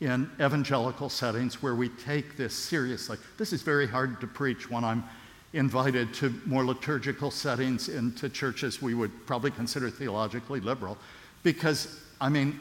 in 0.00 0.30
evangelical 0.40 1.08
settings 1.08 1.62
where 1.62 1.74
we 1.74 1.88
take 1.90 2.36
this 2.36 2.54
seriously. 2.54 3.18
This 3.36 3.52
is 3.52 3.62
very 3.62 3.86
hard 3.86 4.20
to 4.20 4.26
preach 4.26 4.70
when 4.70 4.84
I'm 4.84 5.04
invited 5.52 6.12
to 6.14 6.34
more 6.46 6.64
liturgical 6.64 7.30
settings 7.30 7.88
into 7.88 8.28
churches 8.28 8.82
we 8.82 8.94
would 8.94 9.26
probably 9.26 9.50
consider 9.50 9.90
theologically 9.90 10.60
liberal 10.60 10.96
because, 11.42 12.00
I 12.20 12.28
mean, 12.28 12.60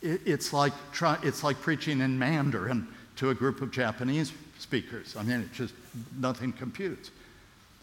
it, 0.00 0.20
it's, 0.24 0.52
like 0.52 0.72
try, 0.92 1.18
it's 1.22 1.42
like 1.42 1.60
preaching 1.60 2.00
in 2.00 2.18
Mandarin 2.18 2.86
to 3.16 3.30
a 3.30 3.34
group 3.34 3.62
of 3.62 3.70
Japanese 3.70 4.32
speakers. 4.58 5.16
I 5.16 5.22
mean, 5.22 5.40
it 5.40 5.52
just, 5.52 5.74
nothing 6.18 6.52
computes. 6.52 7.10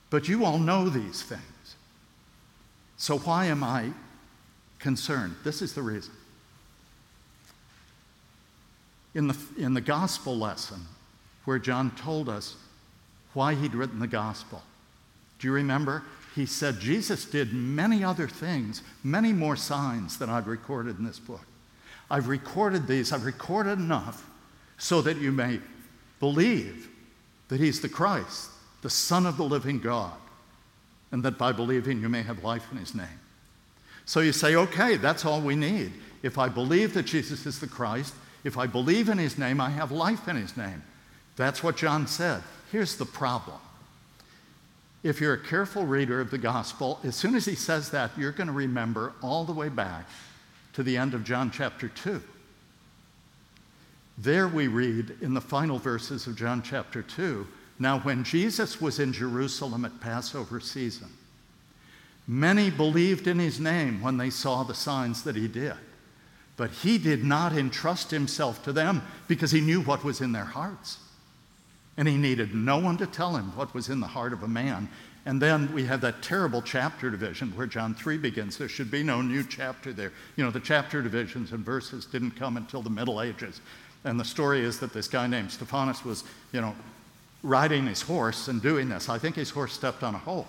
But 0.09 0.27
you 0.27 0.45
all 0.45 0.57
know 0.57 0.89
these 0.89 1.21
things. 1.21 1.43
So 2.97 3.17
why 3.19 3.45
am 3.45 3.63
I 3.63 3.91
concerned? 4.79 5.35
This 5.43 5.61
is 5.61 5.73
the 5.73 5.81
reason 5.81 6.13
in 9.13 9.27
the, 9.27 9.37
in 9.57 9.73
the 9.73 9.81
gospel 9.81 10.37
lesson 10.37 10.81
where 11.45 11.59
John 11.59 11.91
told 11.91 12.29
us 12.29 12.55
why 13.33 13.55
he'd 13.55 13.73
written 13.73 13.99
the 13.99 14.07
gospel. 14.07 14.61
Do 15.39 15.47
you 15.47 15.53
remember? 15.53 16.03
He 16.35 16.45
said, 16.45 16.79
Jesus 16.79 17.25
did 17.25 17.53
many 17.53 18.03
other 18.03 18.27
things, 18.27 18.83
many 19.03 19.33
more 19.33 19.55
signs 19.55 20.17
than 20.17 20.29
I've 20.29 20.47
recorded 20.47 20.99
in 20.99 21.05
this 21.05 21.19
book. 21.19 21.45
I've 22.11 22.27
recorded 22.27 22.87
these, 22.87 23.11
I've 23.11 23.25
recorded 23.25 23.79
enough 23.79 24.27
so 24.77 25.01
that 25.01 25.17
you 25.17 25.31
may 25.31 25.59
believe 26.19 26.89
that 27.49 27.59
he's 27.59 27.81
the 27.81 27.89
Christ, 27.89 28.49
the 28.81 28.89
Son 28.89 29.25
of 29.25 29.37
the 29.37 29.43
living 29.43 29.79
God, 29.79 30.13
and 31.11 31.23
that 31.23 31.37
by 31.37 31.51
believing 31.51 32.01
you 32.01 32.09
may 32.09 32.21
have 32.23 32.43
life 32.43 32.67
in 32.71 32.77
his 32.77 32.95
name. 32.95 33.07
So 34.05 34.21
you 34.21 34.31
say, 34.31 34.55
okay, 34.55 34.97
that's 34.97 35.25
all 35.25 35.41
we 35.41 35.55
need. 35.55 35.91
If 36.23 36.37
I 36.37 36.49
believe 36.49 36.93
that 36.93 37.03
Jesus 37.03 37.45
is 37.45 37.59
the 37.59 37.67
Christ, 37.67 38.13
if 38.43 38.57
I 38.57 38.67
believe 38.67 39.09
in 39.09 39.17
his 39.17 39.37
name, 39.37 39.61
I 39.61 39.69
have 39.69 39.91
life 39.91 40.27
in 40.27 40.35
his 40.35 40.55
name. 40.57 40.83
That's 41.35 41.63
what 41.63 41.77
John 41.77 42.07
said. 42.07 42.41
Here's 42.71 42.97
the 42.97 43.05
problem. 43.05 43.57
If 45.03 45.21
you're 45.21 45.33
a 45.33 45.43
careful 45.43 45.85
reader 45.85 46.19
of 46.19 46.29
the 46.29 46.37
gospel, 46.37 46.99
as 47.03 47.15
soon 47.15 47.35
as 47.35 47.45
he 47.45 47.55
says 47.55 47.91
that, 47.91 48.11
you're 48.17 48.31
going 48.31 48.47
to 48.47 48.53
remember 48.53 49.13
all 49.21 49.45
the 49.45 49.53
way 49.53 49.69
back 49.69 50.05
to 50.73 50.83
the 50.83 50.97
end 50.97 51.13
of 51.13 51.23
John 51.23 51.51
chapter 51.51 51.87
2. 51.87 52.21
There 54.17 54.49
we 54.49 54.67
read 54.67 55.15
in 55.21 55.33
the 55.33 55.41
final 55.41 55.79
verses 55.79 56.27
of 56.27 56.35
John 56.35 56.61
chapter 56.61 57.01
2 57.01 57.47
Now, 57.79 57.99
when 57.99 58.25
Jesus 58.25 58.81
was 58.81 58.99
in 58.99 59.13
Jerusalem 59.13 59.85
at 59.85 60.01
Passover 60.01 60.59
season, 60.59 61.07
many 62.27 62.69
believed 62.69 63.25
in 63.25 63.39
his 63.39 63.59
name 63.59 64.01
when 64.01 64.17
they 64.17 64.29
saw 64.29 64.63
the 64.63 64.75
signs 64.75 65.23
that 65.23 65.37
he 65.37 65.47
did. 65.47 65.75
But 66.57 66.71
he 66.71 66.97
did 66.97 67.23
not 67.23 67.53
entrust 67.53 68.11
himself 68.11 68.63
to 68.65 68.73
them 68.73 69.01
because 69.29 69.51
he 69.51 69.61
knew 69.61 69.81
what 69.81 70.03
was 70.03 70.19
in 70.19 70.33
their 70.33 70.43
hearts. 70.43 70.99
And 71.95 72.05
he 72.05 72.17
needed 72.17 72.53
no 72.53 72.77
one 72.77 72.97
to 72.97 73.07
tell 73.07 73.37
him 73.37 73.55
what 73.55 73.73
was 73.73 73.87
in 73.87 74.01
the 74.01 74.07
heart 74.07 74.33
of 74.33 74.43
a 74.43 74.47
man. 74.47 74.89
And 75.25 75.41
then 75.41 75.71
we 75.73 75.85
have 75.85 76.01
that 76.01 76.21
terrible 76.21 76.61
chapter 76.61 77.09
division 77.09 77.51
where 77.55 77.67
John 77.67 77.93
3 77.93 78.17
begins. 78.17 78.57
There 78.57 78.67
should 78.67 78.91
be 78.91 79.03
no 79.03 79.21
new 79.21 79.43
chapter 79.43 79.93
there. 79.93 80.11
You 80.35 80.43
know, 80.43 80.51
the 80.51 80.59
chapter 80.59 81.01
divisions 81.01 81.53
and 81.53 81.63
verses 81.63 82.05
didn't 82.05 82.31
come 82.31 82.57
until 82.57 82.81
the 82.81 82.89
Middle 82.89 83.21
Ages. 83.21 83.61
And 84.03 84.19
the 84.19 84.25
story 84.25 84.61
is 84.61 84.79
that 84.79 84.91
this 84.91 85.07
guy 85.07 85.27
named 85.27 85.51
Stephanus 85.51 86.03
was, 86.03 86.25
you 86.51 86.61
know, 86.61 86.75
riding 87.43 87.87
his 87.87 88.01
horse 88.01 88.47
and 88.47 88.61
doing 88.61 88.89
this. 88.89 89.09
I 89.09 89.17
think 89.17 89.35
his 89.35 89.49
horse 89.49 89.73
stepped 89.73 90.03
on 90.03 90.15
a 90.15 90.19
hole. 90.19 90.47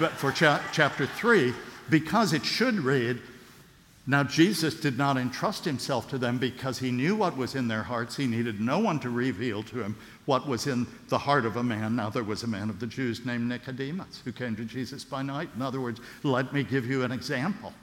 But 0.00 0.12
for 0.12 0.32
cha- 0.32 0.62
chapter 0.72 1.06
3, 1.06 1.54
because 1.90 2.32
it 2.32 2.44
should 2.44 2.74
read, 2.80 3.20
now, 4.10 4.22
Jesus 4.22 4.72
did 4.72 4.96
not 4.96 5.18
entrust 5.18 5.66
himself 5.66 6.08
to 6.08 6.16
them 6.16 6.38
because 6.38 6.78
he 6.78 6.90
knew 6.90 7.14
what 7.14 7.36
was 7.36 7.54
in 7.54 7.68
their 7.68 7.82
hearts. 7.82 8.16
He 8.16 8.26
needed 8.26 8.58
no 8.58 8.78
one 8.78 8.98
to 9.00 9.10
reveal 9.10 9.62
to 9.64 9.82
him 9.82 9.96
what 10.24 10.48
was 10.48 10.66
in 10.66 10.86
the 11.10 11.18
heart 11.18 11.44
of 11.44 11.56
a 11.56 11.62
man. 11.62 11.96
Now, 11.96 12.08
there 12.08 12.24
was 12.24 12.42
a 12.42 12.46
man 12.46 12.70
of 12.70 12.80
the 12.80 12.86
Jews 12.86 13.26
named 13.26 13.46
Nicodemus 13.46 14.22
who 14.24 14.32
came 14.32 14.56
to 14.56 14.64
Jesus 14.64 15.04
by 15.04 15.20
night. 15.20 15.50
In 15.54 15.60
other 15.60 15.82
words, 15.82 16.00
let 16.22 16.54
me 16.54 16.62
give 16.62 16.86
you 16.86 17.02
an 17.02 17.12
example 17.12 17.74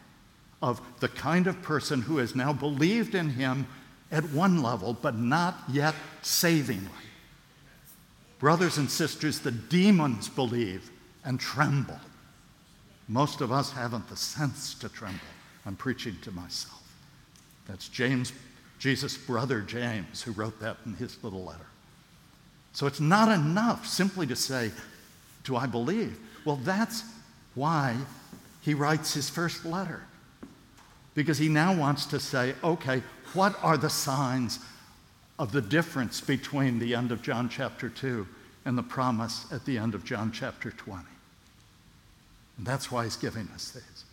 of 0.64 0.82
the 1.00 1.10
kind 1.10 1.46
of 1.46 1.62
person 1.62 2.02
who 2.02 2.18
has 2.18 2.34
now 2.34 2.52
believed 2.52 3.14
in 3.14 3.30
him 3.30 3.68
at 4.12 4.24
one 4.32 4.64
level, 4.64 4.98
but 5.00 5.16
not 5.16 5.60
yet 5.70 5.94
savingly. 6.24 6.90
Brothers 8.46 8.78
and 8.78 8.92
sisters, 8.92 9.40
the 9.40 9.50
demons 9.50 10.30
believe 10.30 10.92
and 11.24 11.40
tremble. 11.40 12.00
Most 13.08 13.42
of 13.42 13.52
us 13.52 13.72
haven't 13.72 14.08
the 14.08 14.16
sense 14.16 14.76
to 14.76 14.88
tremble. 14.88 15.18
I'm 15.66 15.76
preaching 15.76 16.16
to 16.22 16.32
myself. 16.32 16.84
That's 17.68 17.90
James, 17.90 18.34
Jesus' 18.78 19.18
brother 19.18 19.62
James, 19.62 20.22
who 20.22 20.32
wrote 20.32 20.60
that 20.60 20.78
in 20.86 20.94
his 20.94 21.18
little 21.24 21.44
letter. 21.44 21.66
So 22.74 22.86
it's 22.86 23.00
not 23.00 23.32
enough 23.32 23.88
simply 23.88 24.28
to 24.28 24.36
say, 24.36 24.70
Do 25.44 25.56
I 25.56 25.66
believe? 25.66 26.20
Well, 26.46 26.58
that's 26.58 27.04
why 27.56 27.96
he 28.62 28.76
writes 28.76 29.16
his 29.16 29.28
first 29.28 29.66
letter. 29.66 30.04
Because 31.16 31.40
he 31.40 31.50
now 31.50 31.76
wants 31.76 32.06
to 32.06 32.20
say, 32.20 32.54
okay, 32.64 33.02
what 33.34 33.58
are 33.64 33.76
the 33.76 33.90
signs 33.90 34.60
of 35.38 35.52
the 35.52 35.62
difference 35.62 36.22
between 36.22 36.80
the 36.80 36.96
end 36.96 37.12
of 37.12 37.22
John 37.22 37.50
chapter 37.50 37.90
2 37.90 38.28
and 38.66 38.78
the 38.78 38.84
promise 38.84 39.46
at 39.52 39.66
the 39.66 39.78
end 39.78 39.96
of 39.96 40.06
John 40.06 40.32
chapter 40.32 40.72
20? 40.72 41.04
And 42.58 42.66
that's 42.66 42.92
why 42.92 43.04
he's 43.04 43.18
giving 43.18 43.48
us 43.54 43.72
these. 43.72 44.06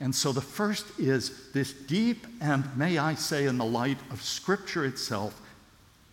And 0.00 0.14
so 0.14 0.30
the 0.30 0.40
first 0.40 0.86
is 0.98 1.50
this 1.52 1.72
deep 1.72 2.26
and, 2.40 2.64
may 2.76 2.98
I 2.98 3.14
say, 3.14 3.46
in 3.46 3.58
the 3.58 3.64
light 3.64 3.98
of 4.10 4.22
Scripture 4.22 4.84
itself, 4.84 5.40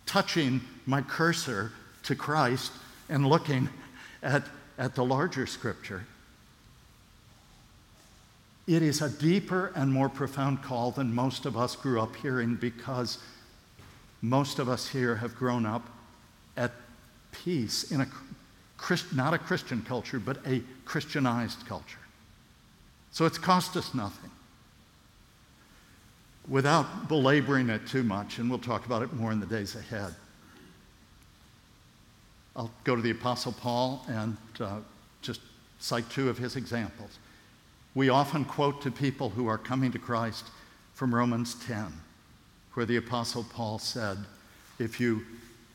touching 0.06 0.60
my 0.86 1.02
cursor 1.02 1.72
to 2.04 2.16
Christ 2.16 2.72
and 3.08 3.26
looking 3.26 3.68
at, 4.22 4.42
at 4.76 4.94
the 4.96 5.04
larger 5.04 5.46
Scripture. 5.46 6.04
It 8.66 8.82
is 8.82 9.00
a 9.00 9.08
deeper 9.08 9.72
and 9.76 9.92
more 9.92 10.08
profound 10.08 10.62
call 10.62 10.90
than 10.90 11.14
most 11.14 11.46
of 11.46 11.56
us 11.56 11.76
grew 11.76 12.00
up 12.00 12.16
hearing 12.16 12.56
because 12.56 13.18
most 14.28 14.58
of 14.58 14.68
us 14.68 14.88
here 14.88 15.16
have 15.16 15.36
grown 15.36 15.64
up 15.64 15.88
at 16.56 16.72
peace 17.30 17.90
in 17.90 18.00
a 18.00 18.08
not 19.14 19.34
a 19.34 19.38
Christian 19.38 19.82
culture, 19.82 20.18
but 20.18 20.38
a 20.46 20.62
Christianized 20.84 21.66
culture. 21.66 21.98
So 23.10 23.24
it's 23.24 23.38
cost 23.38 23.76
us 23.76 23.94
nothing. 23.94 24.30
Without 26.48 27.08
belaboring 27.08 27.70
it 27.70 27.86
too 27.86 28.02
much, 28.02 28.38
and 28.38 28.48
we'll 28.50 28.58
talk 28.58 28.86
about 28.86 29.02
it 29.02 29.12
more 29.14 29.32
in 29.32 29.40
the 29.40 29.46
days 29.46 29.74
ahead, 29.74 30.14
I'll 32.54 32.70
go 32.84 32.94
to 32.94 33.02
the 33.02 33.10
Apostle 33.10 33.52
Paul 33.52 34.04
and 34.08 34.36
uh, 34.60 34.78
just 35.22 35.40
cite 35.78 36.08
two 36.10 36.28
of 36.28 36.38
his 36.38 36.56
examples. 36.56 37.18
We 37.94 38.08
often 38.08 38.44
quote 38.44 38.82
to 38.82 38.90
people 38.90 39.30
who 39.30 39.46
are 39.46 39.58
coming 39.58 39.92
to 39.92 39.98
Christ 39.98 40.46
from 40.94 41.14
Romans 41.14 41.54
10, 41.66 41.92
where 42.76 42.86
the 42.86 42.96
Apostle 42.96 43.44
Paul 43.54 43.78
said, 43.78 44.18
If 44.78 45.00
you 45.00 45.24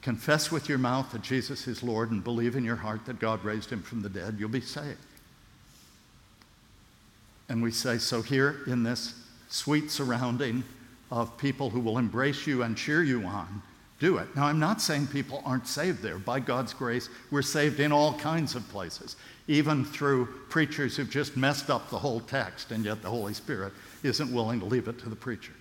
confess 0.03 0.51
with 0.51 0.69
your 0.69 0.77
mouth 0.77 1.11
that 1.11 1.23
Jesus 1.23 1.67
is 1.67 1.81
Lord 1.81 2.11
and 2.11 2.23
believe 2.23 2.55
in 2.55 2.63
your 2.63 2.75
heart 2.75 3.05
that 3.07 3.19
God 3.19 3.43
raised 3.43 3.71
him 3.71 3.81
from 3.81 4.01
the 4.01 4.09
dead, 4.09 4.35
you'll 4.37 4.49
be 4.49 4.61
saved. 4.61 4.97
And 7.49 7.61
we 7.61 7.71
say, 7.71 7.97
so 7.97 8.21
here 8.21 8.59
in 8.67 8.83
this 8.83 9.15
sweet 9.49 9.89
surrounding 9.89 10.63
of 11.11 11.37
people 11.37 11.71
who 11.71 11.79
will 11.79 11.97
embrace 11.97 12.45
you 12.45 12.63
and 12.63 12.77
cheer 12.77 13.03
you 13.03 13.23
on, 13.23 13.63
do 13.99 14.17
it. 14.17 14.33
Now, 14.35 14.45
I'm 14.45 14.59
not 14.59 14.79
saying 14.79 15.07
people 15.07 15.41
aren't 15.43 15.67
saved 15.67 16.01
there. 16.01 16.17
By 16.17 16.39
God's 16.39 16.73
grace, 16.73 17.09
we're 17.29 17.41
saved 17.41 17.79
in 17.79 17.91
all 17.91 18.13
kinds 18.13 18.55
of 18.55 18.67
places, 18.69 19.15
even 19.47 19.85
through 19.85 20.27
preachers 20.49 20.95
who've 20.95 21.09
just 21.09 21.35
messed 21.35 21.69
up 21.69 21.89
the 21.89 21.99
whole 21.99 22.19
text, 22.21 22.71
and 22.71 22.85
yet 22.85 23.01
the 23.01 23.09
Holy 23.09 23.33
Spirit 23.33 23.73
isn't 24.01 24.31
willing 24.31 24.59
to 24.59 24.65
leave 24.65 24.87
it 24.87 24.97
to 24.99 25.09
the 25.09 25.15
preacher. 25.15 25.53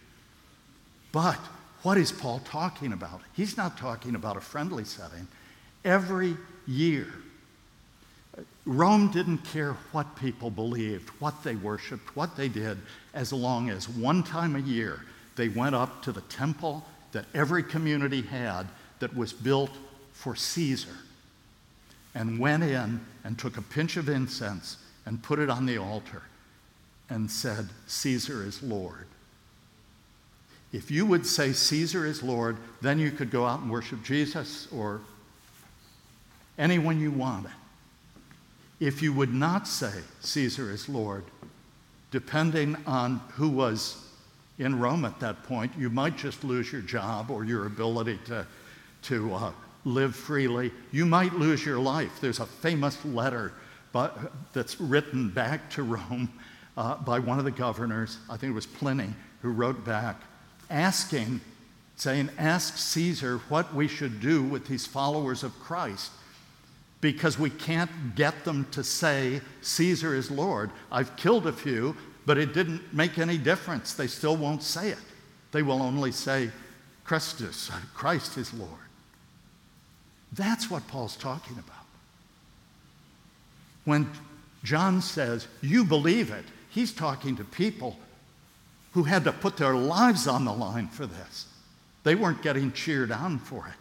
But 1.13 1.39
what 1.83 1.97
is 1.97 2.13
Paul 2.13 2.41
talking 2.45 2.93
about? 2.93 3.21
He's 3.33 3.57
not 3.57 3.79
talking 3.79 4.15
about 4.15 4.37
a 4.37 4.41
friendly 4.41 4.85
setting. 4.85 5.27
Every 5.85 6.37
year, 6.67 7.09
Rome 8.67 9.11
didn't 9.11 9.39
care 9.39 9.73
what 9.93 10.15
people 10.17 10.51
believed, 10.51 11.09
what 11.19 11.43
they 11.43 11.57
worshiped, 11.57 12.15
what 12.15 12.37
they 12.37 12.49
did, 12.49 12.79
as 13.15 13.33
long 13.33 13.71
as 13.71 13.89
one 13.89 14.23
time 14.23 14.55
a 14.55 14.61
year 14.61 15.01
they 15.37 15.49
went 15.49 15.75
up 15.75 16.03
to 16.03 16.13
the 16.13 16.21
temple 16.23 16.85
that 17.13 17.25
every 17.35 17.63
community 17.63 18.23
had 18.23 18.69
that 19.01 19.17
was 19.17 19.33
built 19.33 19.71
for 20.13 20.37
Caesar 20.37 20.97
and 22.15 22.39
went 22.39 22.63
in 22.63 23.01
and 23.25 23.39
took 23.39 23.57
a 23.57 23.63
pinch 23.63 23.97
of 23.97 24.09
incense 24.09 24.77
and 25.07 25.23
put 25.23 25.39
it 25.39 25.49
on 25.49 25.67
the 25.67 25.79
altar 25.79 26.23
and 27.09 27.31
said, 27.31 27.69
Caesar 27.87 28.45
is 28.45 28.63
Lord. 28.63 29.07
If 30.73 30.91
you 30.91 31.05
would 31.07 31.27
say 31.27 31.53
Caesar 31.53 32.07
is 32.07 32.23
Lord, 32.23 32.57
then 32.81 32.99
you 32.99 33.11
could 33.11 33.31
go 33.31 33.45
out 33.45 33.61
and 33.61 33.71
worship 33.71 34.03
Jesus 34.05 34.69
or 34.73 35.01
anyone 36.59 37.01
you 37.01 37.11
wanted. 37.11 37.51
If 38.79 39.03
you 39.03 39.13
would 39.13 39.35
not 39.35 39.67
say 39.67 39.93
Caesar 40.21 40.71
is 40.71 40.89
Lord, 40.89 41.25
depending 42.11 42.77
on 42.87 43.21
who 43.33 43.49
was 43.49 44.07
in 44.59 44.79
Rome 44.79 45.05
at 45.05 45.19
that 45.21 45.43
point, 45.43 45.73
you 45.77 45.91
might 45.91 46.17
just 46.17 46.45
lose 46.45 46.71
your 46.71 46.83
job 46.83 47.31
or 47.31 47.45
your 47.45 47.67
ability 47.67 48.19
to, 48.27 48.47
to 49.03 49.35
uh, 49.35 49.53
live 49.85 50.15
freely. 50.15 50.71
You 50.93 51.05
might 51.05 51.35
lose 51.35 51.65
your 51.65 51.79
life. 51.79 52.21
There's 52.21 52.41
a 52.41 52.47
famous 52.47 53.03
letter 53.05 53.53
by, 53.93 54.11
that's 54.53 54.81
written 54.81 55.31
back 55.31 55.69
to 55.71 55.83
Rome 55.83 56.31
uh, 56.77 56.97
by 56.97 57.19
one 57.19 57.39
of 57.39 57.45
the 57.45 57.51
governors, 57.51 58.19
I 58.31 58.37
think 58.37 58.53
it 58.53 58.55
was 58.55 58.67
Pliny, 58.67 59.13
who 59.43 59.51
wrote 59.51 59.85
back 59.85 60.21
asking, 60.71 61.41
saying, 61.97 62.31
Ask 62.39 62.79
Caesar 62.79 63.39
what 63.49 63.75
we 63.75 63.89
should 63.89 64.21
do 64.21 64.43
with 64.43 64.67
these 64.67 64.87
followers 64.87 65.43
of 65.43 65.59
Christ 65.61 66.13
because 67.01 67.39
we 67.39 67.51
can't 67.51 68.15
get 68.15 68.45
them 68.45 68.67
to 68.73 68.85
say, 68.85 69.41
Caesar 69.63 70.15
is 70.15 70.31
Lord. 70.31 70.71
I've 70.93 71.17
killed 71.17 71.47
a 71.47 71.53
few, 71.53 71.97
but 72.27 72.39
it 72.39 72.53
didn't 72.53 72.93
make 72.93 73.19
any 73.19 73.39
difference. 73.39 73.95
They 73.95 74.07
still 74.07 74.37
won't 74.37 74.63
say 74.63 74.91
it. 74.91 74.99
They 75.53 75.63
will 75.63 75.83
only 75.83 76.13
say, 76.13 76.51
Christus, 77.05 77.71
Christ 77.95 78.37
is 78.37 78.53
Lord. 78.55 78.71
That's 80.33 80.71
what 80.71 80.87
Paul's 80.87 81.17
talking 81.17 81.59
about. 81.59 81.87
When 83.85 84.09
John 84.63 85.01
says, 85.01 85.49
You 85.63 85.85
believe 85.85 86.31
it, 86.31 86.45
he's 86.69 86.93
talking 86.93 87.37
to 87.37 87.45
people 87.45 87.97
who 88.93 89.05
had 89.05 89.25
to 89.25 89.33
put 89.33 89.57
their 89.57 89.75
lives 89.75 90.27
on 90.27 90.45
the 90.45 90.53
line 90.53 90.89
for 90.89 91.07
this. 91.07 91.47
They 92.03 92.15
weren't 92.15 92.43
getting 92.43 92.73
cheered 92.73 93.13
on 93.13 93.39
for 93.39 93.67
it. 93.67 93.75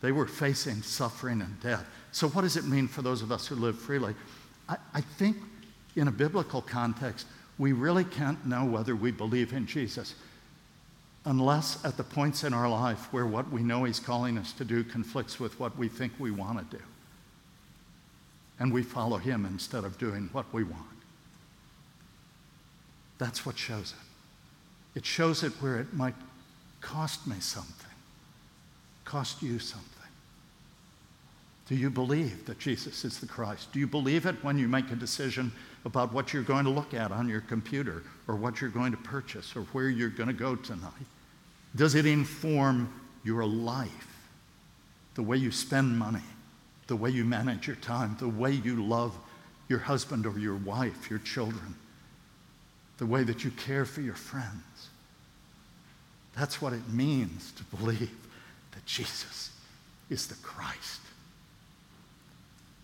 They 0.00 0.12
were 0.12 0.26
facing 0.26 0.82
suffering 0.82 1.40
and 1.40 1.60
death. 1.60 1.84
So, 2.12 2.28
what 2.28 2.42
does 2.42 2.56
it 2.56 2.64
mean 2.64 2.88
for 2.88 3.02
those 3.02 3.22
of 3.22 3.32
us 3.32 3.46
who 3.46 3.56
live 3.56 3.78
freely? 3.78 4.14
I, 4.68 4.76
I 4.94 5.00
think 5.00 5.36
in 5.96 6.08
a 6.08 6.12
biblical 6.12 6.62
context, 6.62 7.26
we 7.58 7.72
really 7.72 8.04
can't 8.04 8.44
know 8.46 8.64
whether 8.64 8.94
we 8.94 9.10
believe 9.10 9.52
in 9.52 9.66
Jesus 9.66 10.14
unless 11.24 11.84
at 11.84 11.96
the 11.96 12.04
points 12.04 12.44
in 12.44 12.54
our 12.54 12.68
life 12.68 13.12
where 13.12 13.26
what 13.26 13.50
we 13.50 13.62
know 13.62 13.84
He's 13.84 14.00
calling 14.00 14.38
us 14.38 14.52
to 14.54 14.64
do 14.64 14.84
conflicts 14.84 15.38
with 15.38 15.58
what 15.58 15.76
we 15.76 15.88
think 15.88 16.12
we 16.18 16.30
want 16.30 16.58
to 16.58 16.76
do. 16.76 16.82
And 18.58 18.72
we 18.72 18.82
follow 18.82 19.18
Him 19.18 19.44
instead 19.44 19.84
of 19.84 19.98
doing 19.98 20.30
what 20.32 20.46
we 20.52 20.64
want. 20.64 20.97
That's 23.18 23.44
what 23.44 23.58
shows 23.58 23.92
it. 23.92 24.98
It 24.98 25.04
shows 25.04 25.42
it 25.42 25.52
where 25.60 25.78
it 25.78 25.92
might 25.92 26.14
cost 26.80 27.26
me 27.26 27.36
something, 27.40 27.90
cost 29.04 29.42
you 29.42 29.58
something. 29.58 29.94
Do 31.68 31.74
you 31.74 31.90
believe 31.90 32.46
that 32.46 32.58
Jesus 32.58 33.04
is 33.04 33.20
the 33.20 33.26
Christ? 33.26 33.72
Do 33.72 33.78
you 33.78 33.86
believe 33.86 34.24
it 34.24 34.42
when 34.42 34.58
you 34.58 34.66
make 34.68 34.90
a 34.90 34.96
decision 34.96 35.52
about 35.84 36.12
what 36.14 36.32
you're 36.32 36.42
going 36.42 36.64
to 36.64 36.70
look 36.70 36.94
at 36.94 37.12
on 37.12 37.28
your 37.28 37.42
computer 37.42 38.04
or 38.26 38.36
what 38.36 38.60
you're 38.60 38.70
going 38.70 38.90
to 38.92 38.96
purchase 38.98 39.54
or 39.54 39.62
where 39.72 39.90
you're 39.90 40.08
going 40.08 40.28
to 40.28 40.32
go 40.32 40.56
tonight? 40.56 40.92
Does 41.76 41.94
it 41.94 42.06
inform 42.06 42.90
your 43.22 43.44
life, 43.44 44.28
the 45.14 45.22
way 45.22 45.36
you 45.36 45.50
spend 45.50 45.98
money, 45.98 46.22
the 46.86 46.96
way 46.96 47.10
you 47.10 47.24
manage 47.24 47.66
your 47.66 47.76
time, 47.76 48.16
the 48.18 48.28
way 48.28 48.52
you 48.52 48.82
love 48.82 49.14
your 49.68 49.80
husband 49.80 50.24
or 50.24 50.38
your 50.38 50.56
wife, 50.56 51.10
your 51.10 51.18
children? 51.18 51.74
The 52.98 53.06
way 53.06 53.22
that 53.22 53.44
you 53.44 53.50
care 53.52 53.84
for 53.84 54.00
your 54.00 54.14
friends. 54.14 54.88
That's 56.36 56.60
what 56.60 56.72
it 56.72 56.88
means 56.88 57.52
to 57.52 57.64
believe 57.76 58.10
that 58.72 58.86
Jesus 58.86 59.50
is 60.10 60.26
the 60.26 60.36
Christ. 60.36 61.00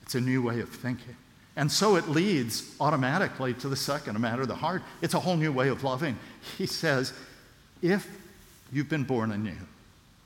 It's 0.02 0.14
a 0.14 0.20
new 0.20 0.42
way 0.42 0.60
of 0.60 0.68
thinking. 0.68 1.16
And 1.56 1.70
so 1.70 1.96
it 1.96 2.08
leads 2.08 2.74
automatically 2.80 3.54
to 3.54 3.68
the 3.68 3.76
second, 3.76 4.16
a 4.16 4.18
matter 4.18 4.42
of 4.42 4.48
the 4.48 4.56
heart. 4.56 4.82
It's 5.02 5.14
a 5.14 5.20
whole 5.20 5.36
new 5.36 5.52
way 5.52 5.68
of 5.68 5.84
loving. 5.84 6.18
He 6.58 6.66
says, 6.66 7.12
if 7.80 8.08
you've 8.72 8.88
been 8.88 9.04
born 9.04 9.30
anew 9.30 9.52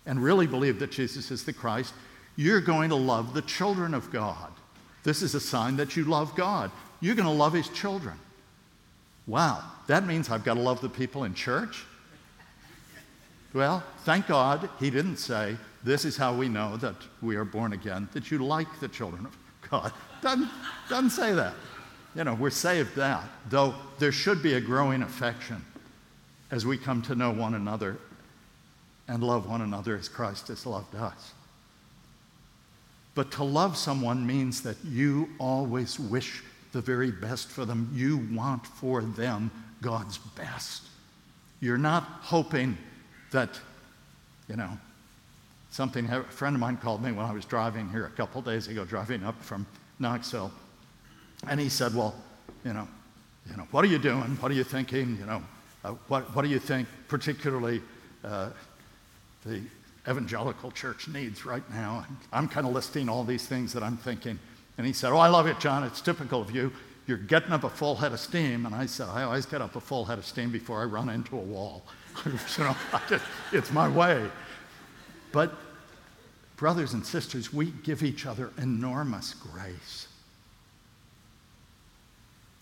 and 0.06 0.22
really 0.22 0.46
believe 0.46 0.78
that 0.78 0.90
Jesus 0.90 1.30
is 1.30 1.44
the 1.44 1.52
Christ, 1.52 1.92
you're 2.36 2.62
going 2.62 2.88
to 2.90 2.96
love 2.96 3.34
the 3.34 3.42
children 3.42 3.92
of 3.92 4.10
God. 4.10 4.50
This 5.02 5.22
is 5.22 5.34
a 5.34 5.40
sign 5.40 5.76
that 5.76 5.96
you 5.96 6.04
love 6.04 6.34
God. 6.34 6.70
You're 7.00 7.14
going 7.14 7.28
to 7.28 7.32
love 7.32 7.52
his 7.52 7.68
children. 7.68 8.18
Wow, 9.28 9.62
that 9.86 10.06
means 10.06 10.30
I've 10.30 10.42
got 10.42 10.54
to 10.54 10.60
love 10.60 10.80
the 10.80 10.88
people 10.88 11.24
in 11.24 11.34
church? 11.34 11.84
Well, 13.52 13.84
thank 14.04 14.26
God 14.26 14.68
he 14.80 14.90
didn't 14.90 15.18
say, 15.18 15.56
This 15.84 16.04
is 16.04 16.16
how 16.16 16.34
we 16.34 16.48
know 16.48 16.76
that 16.78 16.96
we 17.22 17.36
are 17.36 17.44
born 17.44 17.74
again, 17.74 18.08
that 18.14 18.30
you 18.30 18.38
like 18.38 18.80
the 18.80 18.88
children 18.88 19.26
of 19.26 19.36
God. 19.70 19.92
Doesn't, 20.22 20.48
doesn't 20.88 21.10
say 21.10 21.34
that. 21.34 21.54
You 22.14 22.24
know, 22.24 22.34
we're 22.34 22.50
saved 22.50 22.96
that, 22.96 23.22
though 23.48 23.74
there 23.98 24.12
should 24.12 24.42
be 24.42 24.54
a 24.54 24.60
growing 24.60 25.02
affection 25.02 25.64
as 26.50 26.64
we 26.64 26.78
come 26.78 27.02
to 27.02 27.14
know 27.14 27.30
one 27.30 27.54
another 27.54 27.98
and 29.06 29.22
love 29.22 29.48
one 29.48 29.60
another 29.60 29.96
as 29.96 30.08
Christ 30.08 30.48
has 30.48 30.64
loved 30.66 30.94
us. 30.94 31.32
But 33.14 33.30
to 33.32 33.44
love 33.44 33.76
someone 33.76 34.26
means 34.26 34.62
that 34.62 34.76
you 34.84 35.28
always 35.38 35.98
wish 35.98 36.42
the 36.72 36.80
very 36.80 37.10
best 37.10 37.48
for 37.48 37.64
them. 37.64 37.90
You 37.94 38.26
want 38.32 38.66
for 38.66 39.02
them 39.02 39.50
God's 39.80 40.18
best. 40.18 40.82
You're 41.60 41.78
not 41.78 42.04
hoping 42.22 42.76
that, 43.32 43.58
you 44.48 44.56
know, 44.56 44.78
something, 45.70 46.08
a 46.10 46.22
friend 46.24 46.54
of 46.54 46.60
mine 46.60 46.76
called 46.76 47.02
me 47.02 47.12
when 47.12 47.24
I 47.24 47.32
was 47.32 47.44
driving 47.44 47.88
here 47.90 48.06
a 48.06 48.10
couple 48.10 48.42
days 48.42 48.68
ago, 48.68 48.84
driving 48.84 49.24
up 49.24 49.40
from 49.42 49.66
Knoxville. 49.98 50.52
And 51.48 51.60
he 51.60 51.68
said, 51.68 51.94
Well, 51.94 52.14
you 52.64 52.72
know, 52.72 52.88
you 53.50 53.56
know, 53.56 53.66
what 53.70 53.84
are 53.84 53.88
you 53.88 53.98
doing? 53.98 54.36
What 54.40 54.50
are 54.50 54.54
you 54.54 54.64
thinking? 54.64 55.16
You 55.18 55.26
know, 55.26 55.42
uh, 55.84 55.92
what, 56.08 56.34
what 56.34 56.42
do 56.42 56.48
you 56.48 56.58
think 56.58 56.88
particularly 57.06 57.80
uh, 58.24 58.50
the 59.44 59.62
evangelical 60.08 60.70
church 60.70 61.08
needs 61.08 61.46
right 61.46 61.62
now? 61.70 62.04
I'm 62.32 62.48
kind 62.48 62.66
of 62.66 62.72
listing 62.72 63.08
all 63.08 63.24
these 63.24 63.46
things 63.46 63.72
that 63.72 63.82
I'm 63.82 63.96
thinking. 63.96 64.38
And 64.78 64.86
he 64.86 64.92
said, 64.92 65.12
Oh, 65.12 65.18
I 65.18 65.28
love 65.28 65.46
it, 65.46 65.58
John. 65.58 65.82
It's 65.82 66.00
typical 66.00 66.40
of 66.40 66.52
you. 66.52 66.72
You're 67.06 67.18
getting 67.18 67.52
up 67.52 67.64
a 67.64 67.68
full 67.68 67.96
head 67.96 68.12
of 68.12 68.20
steam. 68.20 68.64
And 68.64 68.74
I 68.74 68.86
said, 68.86 69.08
I 69.08 69.24
always 69.24 69.44
get 69.44 69.60
up 69.60 69.76
a 69.76 69.80
full 69.80 70.04
head 70.04 70.18
of 70.18 70.24
steam 70.24 70.52
before 70.52 70.80
I 70.80 70.84
run 70.84 71.08
into 71.08 71.36
a 71.36 71.42
wall. 71.42 71.82
you 72.24 72.32
know, 72.58 72.76
just, 73.08 73.24
it's 73.52 73.72
my 73.72 73.88
way. 73.88 74.24
But, 75.32 75.52
brothers 76.56 76.94
and 76.94 77.04
sisters, 77.04 77.52
we 77.52 77.72
give 77.82 78.02
each 78.02 78.24
other 78.24 78.52
enormous 78.56 79.34
grace 79.34 80.06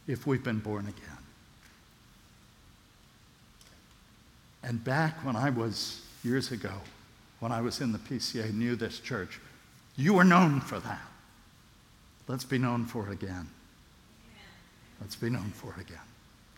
if 0.06 0.26
we've 0.26 0.42
been 0.42 0.60
born 0.60 0.86
again. 0.86 1.18
And 4.62 4.82
back 4.82 5.24
when 5.24 5.36
I 5.36 5.50
was, 5.50 6.02
years 6.24 6.50
ago, 6.50 6.72
when 7.40 7.52
I 7.52 7.60
was 7.60 7.80
in 7.80 7.92
the 7.92 7.98
PCA, 7.98 8.52
knew 8.54 8.74
this 8.74 9.00
church, 9.00 9.40
you 9.96 10.14
were 10.14 10.24
known 10.24 10.60
for 10.60 10.80
that. 10.80 11.00
Let's 12.28 12.44
be 12.44 12.58
known 12.58 12.84
for 12.84 13.08
it 13.08 13.12
again. 13.12 13.48
Let's 15.00 15.16
be 15.16 15.30
known 15.30 15.52
for 15.54 15.74
it 15.76 15.80
again. 15.82 16.00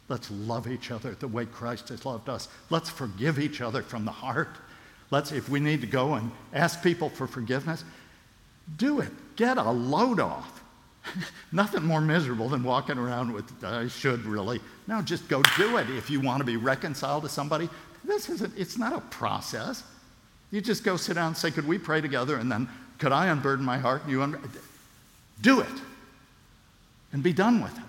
Let's 0.08 0.30
love 0.30 0.66
each 0.66 0.90
other 0.90 1.14
the 1.14 1.28
way 1.28 1.44
Christ 1.44 1.90
has 1.90 2.06
loved 2.06 2.28
us. 2.28 2.48
Let's 2.70 2.88
forgive 2.88 3.38
each 3.38 3.60
other 3.60 3.82
from 3.82 4.04
the 4.04 4.10
heart. 4.10 4.48
Let's, 5.10 5.32
if 5.32 5.48
we 5.48 5.60
need 5.60 5.80
to 5.82 5.86
go 5.86 6.14
and 6.14 6.30
ask 6.54 6.82
people 6.82 7.10
for 7.10 7.26
forgiveness, 7.26 7.84
do 8.76 9.00
it. 9.00 9.10
Get 9.36 9.58
a 9.58 9.70
load 9.70 10.20
off. 10.20 10.62
Nothing 11.52 11.84
more 11.84 12.00
miserable 12.00 12.48
than 12.48 12.62
walking 12.62 12.98
around 12.98 13.32
with, 13.32 13.64
I 13.64 13.88
should 13.88 14.24
really. 14.24 14.60
No, 14.86 15.02
just 15.02 15.28
go 15.28 15.42
do 15.56 15.76
it. 15.76 15.88
If 15.90 16.10
you 16.10 16.20
want 16.20 16.40
to 16.40 16.44
be 16.44 16.56
reconciled 16.56 17.22
to 17.24 17.28
somebody, 17.28 17.68
this 18.04 18.28
isn't, 18.28 18.52
it's 18.56 18.78
not 18.78 18.92
a 18.94 19.00
process. 19.00 19.82
You 20.50 20.60
just 20.60 20.84
go 20.84 20.96
sit 20.96 21.14
down 21.14 21.28
and 21.28 21.36
say, 21.36 21.50
Could 21.50 21.66
we 21.66 21.78
pray 21.78 22.00
together? 22.00 22.36
And 22.36 22.50
then, 22.50 22.68
could 22.98 23.12
I 23.12 23.26
unburden 23.26 23.64
my 23.64 23.78
heart? 23.78 24.02
And 24.02 24.10
you 24.10 24.22
un- 24.22 24.50
do 25.40 25.60
it 25.60 25.66
and 27.12 27.22
be 27.22 27.32
done 27.32 27.62
with 27.62 27.76
it. 27.76 27.84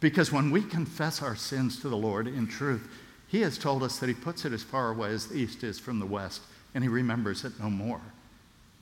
Because 0.00 0.30
when 0.30 0.50
we 0.50 0.62
confess 0.62 1.22
our 1.22 1.36
sins 1.36 1.80
to 1.80 1.88
the 1.88 1.96
Lord 1.96 2.26
in 2.26 2.46
truth, 2.46 2.86
He 3.28 3.40
has 3.40 3.56
told 3.56 3.82
us 3.82 3.98
that 3.98 4.08
He 4.08 4.14
puts 4.14 4.44
it 4.44 4.52
as 4.52 4.62
far 4.62 4.90
away 4.90 5.10
as 5.10 5.28
the 5.28 5.36
east 5.36 5.64
is 5.64 5.78
from 5.78 5.98
the 5.98 6.06
west, 6.06 6.42
and 6.74 6.84
He 6.84 6.88
remembers 6.88 7.44
it 7.44 7.58
no 7.58 7.70
more. 7.70 8.00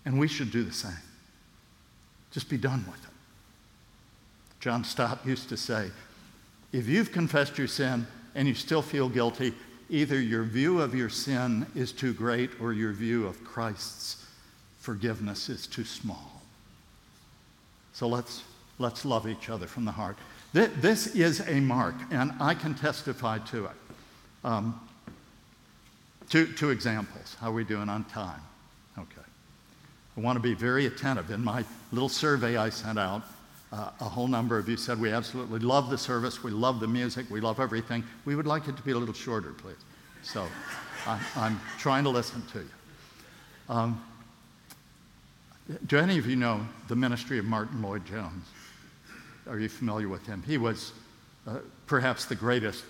And 0.04 0.18
we 0.18 0.26
should 0.26 0.50
do 0.50 0.64
the 0.64 0.72
same. 0.72 0.92
Just 2.32 2.48
be 2.48 2.56
done 2.56 2.84
with 2.90 3.02
it. 3.04 3.10
John 4.58 4.84
Stott 4.84 5.24
used 5.24 5.48
to 5.50 5.56
say, 5.56 5.90
if 6.72 6.88
you've 6.88 7.12
confessed 7.12 7.58
your 7.58 7.68
sin 7.68 8.06
and 8.34 8.48
you 8.48 8.54
still 8.54 8.82
feel 8.82 9.08
guilty, 9.08 9.52
either 9.90 10.18
your 10.18 10.42
view 10.42 10.80
of 10.80 10.94
your 10.94 11.10
sin 11.10 11.66
is 11.74 11.92
too 11.92 12.14
great 12.14 12.50
or 12.60 12.72
your 12.72 12.92
view 12.92 13.26
of 13.26 13.44
Christ's 13.44 14.24
forgiveness 14.78 15.48
is 15.48 15.66
too 15.66 15.84
small. 15.84 16.31
So 17.92 18.08
let's, 18.08 18.42
let's 18.78 19.04
love 19.04 19.28
each 19.28 19.50
other 19.50 19.66
from 19.66 19.84
the 19.84 19.92
heart. 19.92 20.16
This 20.52 21.06
is 21.14 21.40
a 21.40 21.60
mark, 21.60 21.94
and 22.10 22.32
I 22.38 22.54
can 22.54 22.74
testify 22.74 23.38
to 23.38 23.66
it. 23.66 23.72
Um, 24.44 24.80
two, 26.28 26.46
two 26.52 26.70
examples. 26.70 27.36
How 27.40 27.50
are 27.50 27.54
we 27.54 27.64
doing 27.64 27.88
on 27.88 28.04
time? 28.04 28.40
Okay. 28.98 29.26
I 30.16 30.20
want 30.20 30.36
to 30.36 30.42
be 30.42 30.54
very 30.54 30.86
attentive. 30.86 31.30
In 31.30 31.42
my 31.42 31.64
little 31.90 32.08
survey 32.08 32.56
I 32.58 32.68
sent 32.68 32.98
out, 32.98 33.22
uh, 33.72 33.90
a 34.00 34.04
whole 34.04 34.28
number 34.28 34.58
of 34.58 34.68
you 34.68 34.76
said 34.76 35.00
we 35.00 35.10
absolutely 35.10 35.60
love 35.60 35.88
the 35.88 35.96
service, 35.96 36.42
we 36.42 36.50
love 36.50 36.80
the 36.80 36.86
music, 36.86 37.30
we 37.30 37.40
love 37.40 37.58
everything. 37.58 38.04
We 38.26 38.36
would 38.36 38.46
like 38.46 38.68
it 38.68 38.76
to 38.76 38.82
be 38.82 38.90
a 38.90 38.98
little 38.98 39.14
shorter, 39.14 39.52
please. 39.52 39.76
So 40.22 40.46
I, 41.06 41.18
I'm 41.36 41.58
trying 41.78 42.04
to 42.04 42.10
listen 42.10 42.42
to 42.52 42.58
you. 42.58 42.70
Um, 43.70 44.04
do 45.86 45.98
any 45.98 46.18
of 46.18 46.26
you 46.26 46.36
know 46.36 46.66
the 46.88 46.96
ministry 46.96 47.38
of 47.38 47.44
Martyn 47.44 47.82
Lloyd-Jones? 47.82 48.44
Are 49.48 49.58
you 49.58 49.68
familiar 49.68 50.08
with 50.08 50.26
him? 50.26 50.42
He 50.46 50.58
was 50.58 50.92
uh, 51.46 51.58
perhaps 51.86 52.24
the 52.24 52.34
greatest 52.34 52.84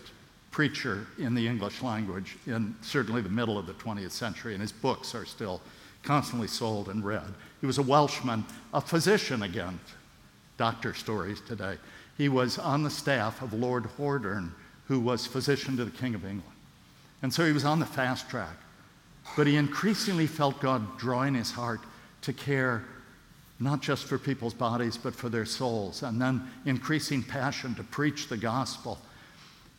preacher 0.51 1.07
in 1.19 1.35
the 1.35 1.47
English 1.47 1.83
language 1.83 2.37
in 2.47 2.75
certainly 2.83 3.23
the 3.23 3.29
middle 3.29 3.59
of 3.59 3.67
the 3.67 3.73
20th 3.75 4.11
century, 4.11 4.53
and 4.53 4.61
his 4.61 4.73
books 4.73 5.15
are 5.15 5.25
still 5.25 5.61
constantly 6.03 6.49
sold 6.49 6.89
and 6.89 7.05
read. 7.05 7.35
He 7.61 7.67
was 7.67 7.79
a 7.79 7.83
Welshman, 7.83 8.45
a 8.75 8.81
physician 8.81 9.43
again, 9.43 9.79
doctor 10.59 10.95
stories 10.95 11.41
today. 11.41 11.79
He 12.19 12.29
was 12.29 12.59
on 12.59 12.83
the 12.83 12.91
staff 12.91 13.41
of 13.41 13.55
Lord 13.55 13.85
Hordern, 13.97 14.51
who 14.87 15.01
was 15.01 15.27
physician 15.27 15.77
to 15.77 15.85
the 15.85 15.91
King 15.91 16.15
of 16.15 16.25
England. 16.25 16.43
And 17.23 17.33
so 17.33 17.47
he 17.47 17.53
was 17.53 17.65
on 17.65 17.81
the 17.81 17.87
fast 17.87 18.29
track. 18.29 18.57
But 19.37 19.47
he 19.47 19.57
increasingly 19.57 20.27
felt 20.27 20.61
God 20.61 20.99
drawing 20.99 21.35
his 21.35 21.53
heart 21.53 21.81
to 22.23 22.33
care 22.33 22.85
not 23.61 23.81
just 23.81 24.05
for 24.05 24.19
people's 24.19 24.55
bodies, 24.55 24.97
but 24.97 25.15
for 25.15 25.29
their 25.29 25.45
souls, 25.45 26.03
and 26.03 26.21
then 26.21 26.43
increasing 26.67 27.23
passion 27.23 27.75
to 27.77 27.85
preach 27.85 28.29
the 28.29 28.37
gospel. 28.37 28.99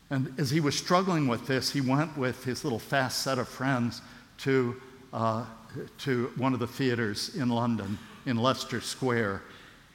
And 0.09 0.33
as 0.37 0.49
he 0.49 0.59
was 0.59 0.77
struggling 0.77 1.27
with 1.27 1.47
this, 1.47 1.71
he 1.71 1.81
went 1.81 2.17
with 2.17 2.43
his 2.45 2.63
little 2.63 2.79
fast 2.79 3.23
set 3.23 3.39
of 3.39 3.47
friends 3.47 4.01
to, 4.39 4.81
uh, 5.11 5.45
to 5.99 6.31
one 6.37 6.53
of 6.53 6.59
the 6.59 6.67
theaters 6.67 7.35
in 7.35 7.49
London, 7.49 7.97
in 8.25 8.37
Leicester 8.37 8.79
Square, 8.79 9.41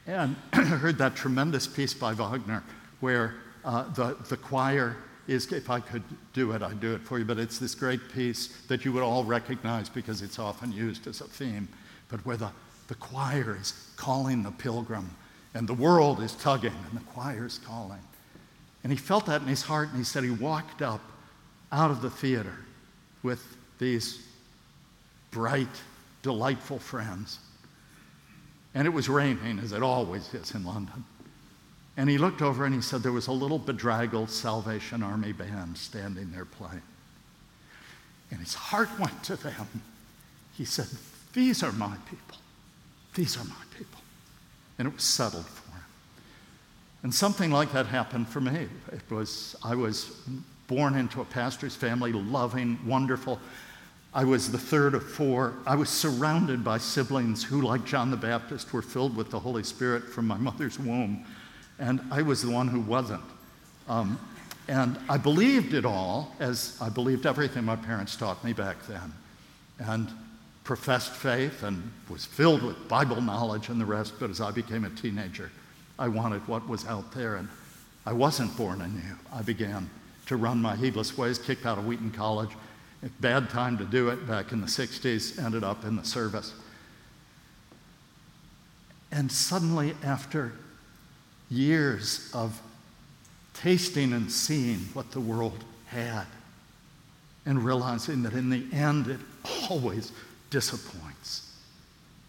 and 0.07 0.37
heard 0.53 0.99
that 0.99 1.17
tremendous 1.17 1.67
piece 1.67 1.95
by 1.95 2.13
Wagner 2.13 2.63
where 3.01 3.35
uh, 3.65 3.85
the, 3.95 4.17
the 4.29 4.37
choir 4.37 4.97
is, 5.27 5.53
if 5.53 5.71
I 5.71 5.81
could 5.81 6.03
do 6.33 6.53
it, 6.53 6.63
I'd 6.63 6.81
do 6.81 6.95
it 6.95 7.03
for 7.03 7.19
you, 7.19 7.25
but 7.25 7.39
it's 7.39 7.59
this 7.59 7.75
great 7.75 8.13
piece 8.13 8.49
that 8.69 8.85
you 8.85 8.93
would 8.93 9.03
all 9.03 9.25
recognize 9.25 9.89
because 9.89 10.23
it's 10.23 10.39
often 10.39 10.73
used 10.73 11.07
as 11.07 11.21
a 11.21 11.25
theme, 11.25 11.69
but 12.09 12.25
where 12.25 12.37
the 12.37 12.51
the 12.89 12.95
choir 12.95 13.57
is 13.61 13.75
calling 13.97 14.43
the 14.43 14.51
pilgrim, 14.51 15.11
and 15.55 15.69
the 15.69 15.75
world 15.75 16.21
is 16.21 16.35
tugging, 16.35 16.73
and 16.91 16.99
the 16.99 17.05
choir 17.05 17.47
is 17.47 17.59
calling. 17.59 18.01
And 18.83 18.91
he 18.91 18.99
felt 18.99 19.27
that 19.27 19.43
in 19.43 19.49
his 19.49 19.63
heart, 19.63 19.91
and 19.91 19.99
he 19.99 20.05
said 20.05 20.25
he 20.25 20.31
walked 20.31 20.83
up 20.83 21.03
out 21.71 21.91
of 21.91 22.01
the 22.01 22.11
theater 22.11 22.55
with 23.23 23.57
these 23.79 24.27
bright, 25.31 25.69
delightful 26.23 26.79
friends. 26.79 27.39
And 28.75 28.87
it 28.87 28.91
was 28.91 29.09
raining, 29.09 29.59
as 29.59 29.73
it 29.73 29.83
always 29.83 30.33
is 30.33 30.55
in 30.55 30.65
London. 30.65 31.05
And 31.99 32.09
he 32.09 32.17
looked 32.17 32.43
over 32.43 32.65
and 32.65 32.75
he 32.75 32.81
said 32.81 33.03
there 33.03 33.13
was 33.13 33.27
a 33.27 33.33
little 33.33 33.59
bedraggled 33.59 34.31
Salvation 34.31 35.03
Army 35.03 35.33
band 35.33 35.77
standing 35.77 36.31
there 36.31 36.45
playing. 36.45 36.83
And 38.31 38.39
his 38.41 38.55
heart 38.55 38.89
went 39.01 39.25
to 39.25 39.37
them. 39.37 39.83
He 40.57 40.65
said, 40.65 40.87
These 41.33 41.63
are 41.63 41.73
my 41.73 41.97
people. 42.09 42.39
These 43.15 43.37
are 43.37 43.45
my 43.45 43.65
people. 43.77 44.01
And 44.79 44.89
it 44.89 44.95
was 44.95 45.05
settled 45.05 45.47
for 45.47 45.73
him. 45.73 45.85
And 47.03 47.15
something 47.15 47.51
like 47.51 47.73
that 47.73 47.87
happened 47.87 48.29
for 48.29 48.41
me. 48.41 48.69
It 48.93 49.11
was, 49.11 49.57
I 49.65 49.75
was 49.75 50.17
born 50.67 50.95
into 50.95 51.21
a 51.21 51.25
pastor's 51.25 51.75
family, 51.75 52.13
loving, 52.13 52.79
wonderful. 52.87 53.41
I 54.15 54.25
was 54.25 54.51
the 54.51 54.59
third 54.59 54.95
of 54.95 55.09
four. 55.09 55.55
I 55.67 55.77
was 55.77 55.89
surrounded 55.89 56.65
by 56.65 56.79
siblings 56.79 57.45
who, 57.45 57.63
like 57.63 57.85
John 57.85 58.11
the 58.11 58.17
Baptist, 58.17 58.73
were 58.73 58.83
filled 58.83 59.17
with 59.17 59.31
the 59.31 59.39
Holy 59.39 59.63
Spirit 59.63 60.05
from 60.05 60.27
my 60.27 60.39
mother's 60.39 60.79
womb. 60.79 61.25
And 61.79 62.01
I 62.11 62.23
was 62.23 62.43
the 62.43 62.51
one 62.51 62.69
who 62.69 62.81
wasn't. 62.81 63.23
Um, 63.89 64.19
and 64.69 64.99
I 65.09 65.17
believed 65.17 65.73
it 65.73 65.85
all, 65.85 66.35
as 66.41 66.77
I 66.81 66.89
believed 66.89 67.27
everything 67.27 67.65
my 67.65 67.77
parents 67.77 68.17
taught 68.17 68.43
me 68.45 68.53
back 68.53 68.77
then. 68.87 69.13
And 69.79 70.09
professed 70.69 71.15
faith 71.15 71.63
and 71.63 71.91
was 72.11 72.27
filled 72.27 72.63
with 72.63 72.89
Bible 72.89 73.23
knowledge 73.23 73.71
and 73.71 73.81
the 73.81 73.87
rest, 73.87 74.13
but 74.21 74.29
as 74.29 74.39
I 74.39 74.51
became 74.51 74.85
a 74.85 74.91
teenager, 74.91 75.51
I 75.99 76.09
wanted 76.09 76.47
what 76.47 76.69
was 76.69 76.87
out 76.87 77.11
there, 77.13 77.37
and 77.37 77.49
I 78.05 78.13
wasn't 78.13 78.55
born 78.55 78.83
anew. 78.83 79.17
I 79.33 79.41
began 79.41 79.89
to 80.27 80.37
run 80.37 80.61
my 80.61 80.77
heedless 80.77 81.17
ways, 81.17 81.39
kicked 81.39 81.65
out 81.65 81.79
of 81.79 81.87
Wheaton 81.87 82.11
College. 82.11 82.51
Bad 83.19 83.49
time 83.49 83.79
to 83.79 83.87
do 83.87 84.11
it 84.11 84.29
back 84.29 84.53
in 84.53 84.61
the 84.61 84.67
60s, 84.67 85.43
ended 85.43 85.65
up 85.65 85.87
in 85.87 85.97
the 85.97 86.05
service. 86.05 86.53
And 89.11 89.33
suddenly, 89.33 89.95
after 90.05 90.53
years 91.51 92.31
of 92.35 92.61
tasting 93.55 94.13
and 94.13 94.31
seeing 94.31 94.81
what 94.93 95.13
the 95.13 95.21
world 95.21 95.65
had, 95.87 96.27
and 97.47 97.65
realizing 97.65 98.23
that 98.25 98.35
in 98.35 98.51
the 98.51 98.67
end 98.71 99.07
it 99.07 99.21
always 99.71 100.13
disappoints. 100.51 101.53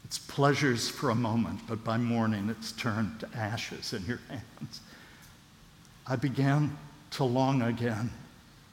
It's 0.06 0.18
pleasures 0.18 0.90
for 0.90 1.12
a 1.12 1.16
moment, 1.16 1.60
but 1.68 1.84
by 1.84 1.98
morning 1.98 2.50
it's 2.50 2.72
turned 2.72 3.20
to 3.20 3.30
ashes 3.36 3.94
in 3.94 4.06
your 4.06 4.20
hands. 4.30 4.82
I 6.08 6.16
began 6.16 6.76
to 7.12 7.24
long 7.24 7.62
again 7.62 8.10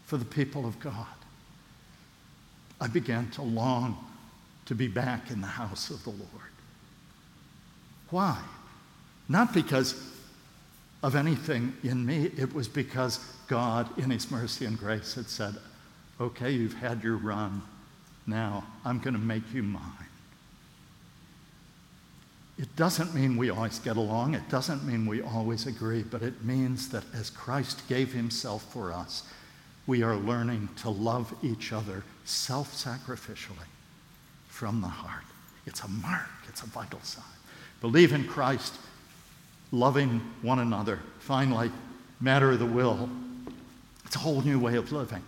for 0.06 0.16
the 0.16 0.24
people 0.24 0.66
of 0.66 0.80
God. 0.80 1.06
I 2.80 2.86
began 2.86 3.30
to 3.32 3.42
long 3.42 3.98
to 4.66 4.74
be 4.74 4.88
back 4.88 5.30
in 5.30 5.40
the 5.40 5.46
house 5.46 5.90
of 5.90 6.02
the 6.04 6.10
Lord. 6.10 6.30
Why? 8.10 8.38
Not 9.28 9.52
because 9.52 10.00
of 11.02 11.14
anything 11.14 11.74
in 11.82 12.04
me. 12.04 12.30
It 12.36 12.52
was 12.54 12.68
because 12.68 13.18
God, 13.48 13.96
in 13.98 14.10
His 14.10 14.30
mercy 14.30 14.64
and 14.64 14.78
grace, 14.78 15.14
had 15.14 15.26
said, 15.26 15.56
Okay, 16.20 16.50
you've 16.50 16.74
had 16.74 17.02
your 17.02 17.16
run. 17.16 17.62
Now 18.26 18.64
I'm 18.84 18.98
going 18.98 19.14
to 19.14 19.20
make 19.20 19.52
you 19.52 19.62
mine. 19.62 19.82
It 22.58 22.74
doesn't 22.74 23.14
mean 23.14 23.36
we 23.36 23.50
always 23.50 23.78
get 23.78 23.96
along. 23.96 24.34
It 24.34 24.48
doesn't 24.48 24.84
mean 24.84 25.06
we 25.06 25.20
always 25.20 25.66
agree, 25.66 26.02
but 26.02 26.22
it 26.22 26.42
means 26.42 26.88
that 26.88 27.04
as 27.14 27.28
Christ 27.28 27.86
gave 27.88 28.12
himself 28.12 28.72
for 28.72 28.92
us, 28.92 29.24
we 29.86 30.02
are 30.02 30.16
learning 30.16 30.70
to 30.76 30.90
love 30.90 31.34
each 31.42 31.72
other 31.72 32.02
self 32.24 32.72
sacrificially 32.74 33.68
from 34.48 34.80
the 34.80 34.88
heart. 34.88 35.24
It's 35.66 35.82
a 35.82 35.88
mark, 35.88 36.30
it's 36.48 36.62
a 36.62 36.66
vital 36.66 37.00
sign. 37.02 37.24
Believe 37.82 38.12
in 38.12 38.26
Christ, 38.26 38.74
loving 39.70 40.20
one 40.40 40.60
another. 40.60 41.00
Finally, 41.18 41.70
matter 42.20 42.52
of 42.52 42.58
the 42.58 42.66
will. 42.66 43.10
It's 44.06 44.16
a 44.16 44.20
whole 44.20 44.40
new 44.40 44.58
way 44.58 44.76
of 44.76 44.92
living. 44.92 45.22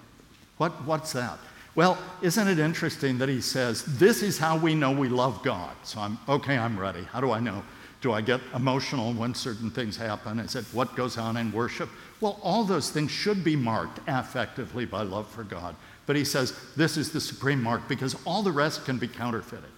What, 0.57 0.73
what's 0.85 1.13
that? 1.13 1.39
Well, 1.79 1.97
isn't 2.23 2.49
it 2.49 2.59
interesting 2.59 3.19
that 3.19 3.29
he 3.29 3.41
says, 3.41 3.85
This 3.85 4.25
is 4.25 4.37
how 4.37 4.59
we 4.59 4.75
know 4.75 4.91
we 4.91 5.09
love 5.09 5.45
God? 5.45 5.77
So 5.85 6.01
I'm, 6.01 6.19
okay, 6.29 6.59
I'm 6.59 6.77
ready. 6.77 7.05
How 7.05 7.21
do 7.21 7.31
I 7.31 7.39
know? 7.39 7.63
Do 8.01 8.11
I 8.11 8.21
get 8.21 8.41
emotional 8.53 9.13
when 9.13 9.33
certain 9.33 9.71
things 9.71 9.97
happen? 9.97 10.41
Is 10.41 10.57
it 10.57 10.65
what 10.73 10.97
goes 10.97 11.19
on 11.19 11.37
in 11.37 11.53
worship? 11.53 11.89
Well, 12.21 12.41
all 12.43 12.65
those 12.65 12.91
things 12.91 13.13
should 13.13 13.45
be 13.45 13.55
marked 13.55 14.05
affectively 14.07 14.91
by 14.91 15.03
love 15.05 15.29
for 15.29 15.45
God. 15.45 15.77
But 16.07 16.17
he 16.17 16.25
says 16.25 16.53
this 16.77 16.97
is 16.97 17.13
the 17.13 17.21
supreme 17.21 17.63
mark 17.63 17.87
because 17.87 18.17
all 18.27 18.43
the 18.43 18.51
rest 18.51 18.85
can 18.85 18.99
be 18.99 19.07
counterfeited. 19.07 19.71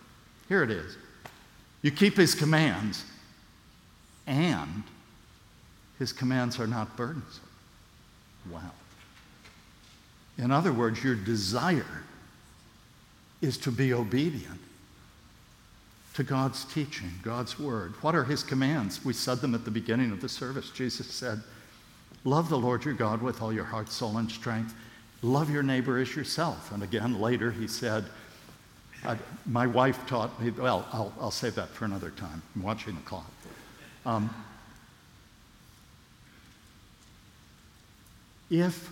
Here 0.48 0.62
it 0.62 0.70
is. 0.70 0.96
You 1.82 1.90
keep 1.90 2.16
his 2.16 2.34
commands, 2.34 3.04
and 4.26 4.84
his 5.98 6.14
commands 6.14 6.58
are 6.58 6.66
not 6.66 6.96
burdensome. 6.96 7.44
Wow. 8.50 8.70
In 10.40 10.50
other 10.50 10.72
words, 10.72 11.04
your 11.04 11.14
desire 11.14 12.02
is 13.42 13.58
to 13.58 13.70
be 13.70 13.92
obedient 13.92 14.58
to 16.14 16.24
God's 16.24 16.64
teaching, 16.64 17.10
God's 17.22 17.58
word. 17.58 17.92
What 18.00 18.14
are 18.14 18.24
his 18.24 18.42
commands? 18.42 19.04
We 19.04 19.12
said 19.12 19.38
them 19.38 19.54
at 19.54 19.66
the 19.66 19.70
beginning 19.70 20.10
of 20.12 20.20
the 20.22 20.28
service. 20.28 20.70
Jesus 20.70 21.06
said, 21.06 21.40
Love 22.24 22.48
the 22.48 22.58
Lord 22.58 22.84
your 22.84 22.94
God 22.94 23.22
with 23.22 23.42
all 23.42 23.52
your 23.52 23.64
heart, 23.64 23.90
soul, 23.90 24.16
and 24.16 24.30
strength. 24.30 24.74
Love 25.22 25.50
your 25.50 25.62
neighbor 25.62 25.98
as 25.98 26.16
yourself. 26.16 26.72
And 26.72 26.82
again, 26.82 27.20
later 27.20 27.50
he 27.50 27.68
said, 27.68 28.06
My 29.46 29.66
wife 29.66 30.06
taught 30.06 30.40
me, 30.42 30.50
well, 30.50 30.86
I'll, 30.92 31.12
I'll 31.20 31.30
save 31.30 31.54
that 31.56 31.68
for 31.68 31.84
another 31.84 32.10
time. 32.10 32.42
I'm 32.56 32.62
watching 32.62 32.94
the 32.94 33.02
clock. 33.02 33.30
Um, 34.06 34.34
if 38.50 38.90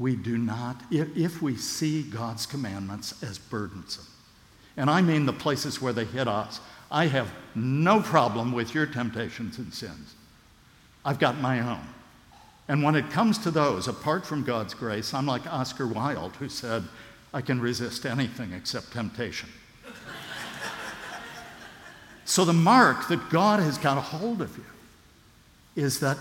we 0.00 0.16
do 0.16 0.38
not, 0.38 0.80
if, 0.90 1.42
we 1.42 1.56
see 1.56 2.02
God's 2.02 2.46
commandments 2.46 3.22
as 3.22 3.38
burdensome, 3.38 4.06
and 4.78 4.88
I 4.88 5.02
mean 5.02 5.26
the 5.26 5.32
places 5.34 5.82
where 5.82 5.92
they 5.92 6.06
hit 6.06 6.26
us, 6.26 6.58
I 6.90 7.06
have 7.06 7.30
no 7.54 8.00
problem 8.00 8.52
with 8.52 8.74
your 8.74 8.86
temptations 8.86 9.58
and 9.58 9.74
sins. 9.74 10.14
I've 11.04 11.18
got 11.18 11.38
my 11.38 11.60
own. 11.60 11.86
And 12.66 12.82
when 12.82 12.94
it 12.94 13.10
comes 13.10 13.36
to 13.38 13.50
those, 13.50 13.88
apart 13.88 14.24
from 14.24 14.42
God's 14.42 14.72
grace, 14.72 15.12
I'm 15.12 15.26
like 15.26 15.46
Oscar 15.46 15.86
Wilde, 15.86 16.34
who 16.36 16.48
said, 16.48 16.82
I 17.34 17.42
can 17.42 17.60
resist 17.60 18.06
anything 18.06 18.52
except 18.52 18.92
temptation. 18.92 19.50
so 22.24 22.46
the 22.46 22.54
mark 22.54 23.08
that 23.08 23.28
God 23.28 23.60
has 23.60 23.76
got 23.76 23.98
a 23.98 24.00
hold 24.00 24.40
of 24.40 24.56
you 24.56 24.64
is 25.76 26.00
that 26.00 26.16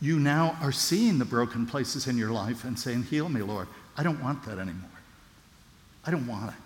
you 0.00 0.18
now 0.18 0.56
are 0.60 0.72
seeing 0.72 1.18
the 1.18 1.24
broken 1.24 1.66
places 1.66 2.06
in 2.06 2.18
your 2.18 2.30
life 2.30 2.64
and 2.64 2.78
saying, 2.78 3.04
Heal 3.04 3.28
me, 3.28 3.42
Lord. 3.42 3.68
I 3.96 4.02
don't 4.02 4.22
want 4.22 4.44
that 4.44 4.58
anymore. 4.58 4.90
I 6.04 6.10
don't 6.10 6.26
want 6.26 6.50
it. 6.50 6.56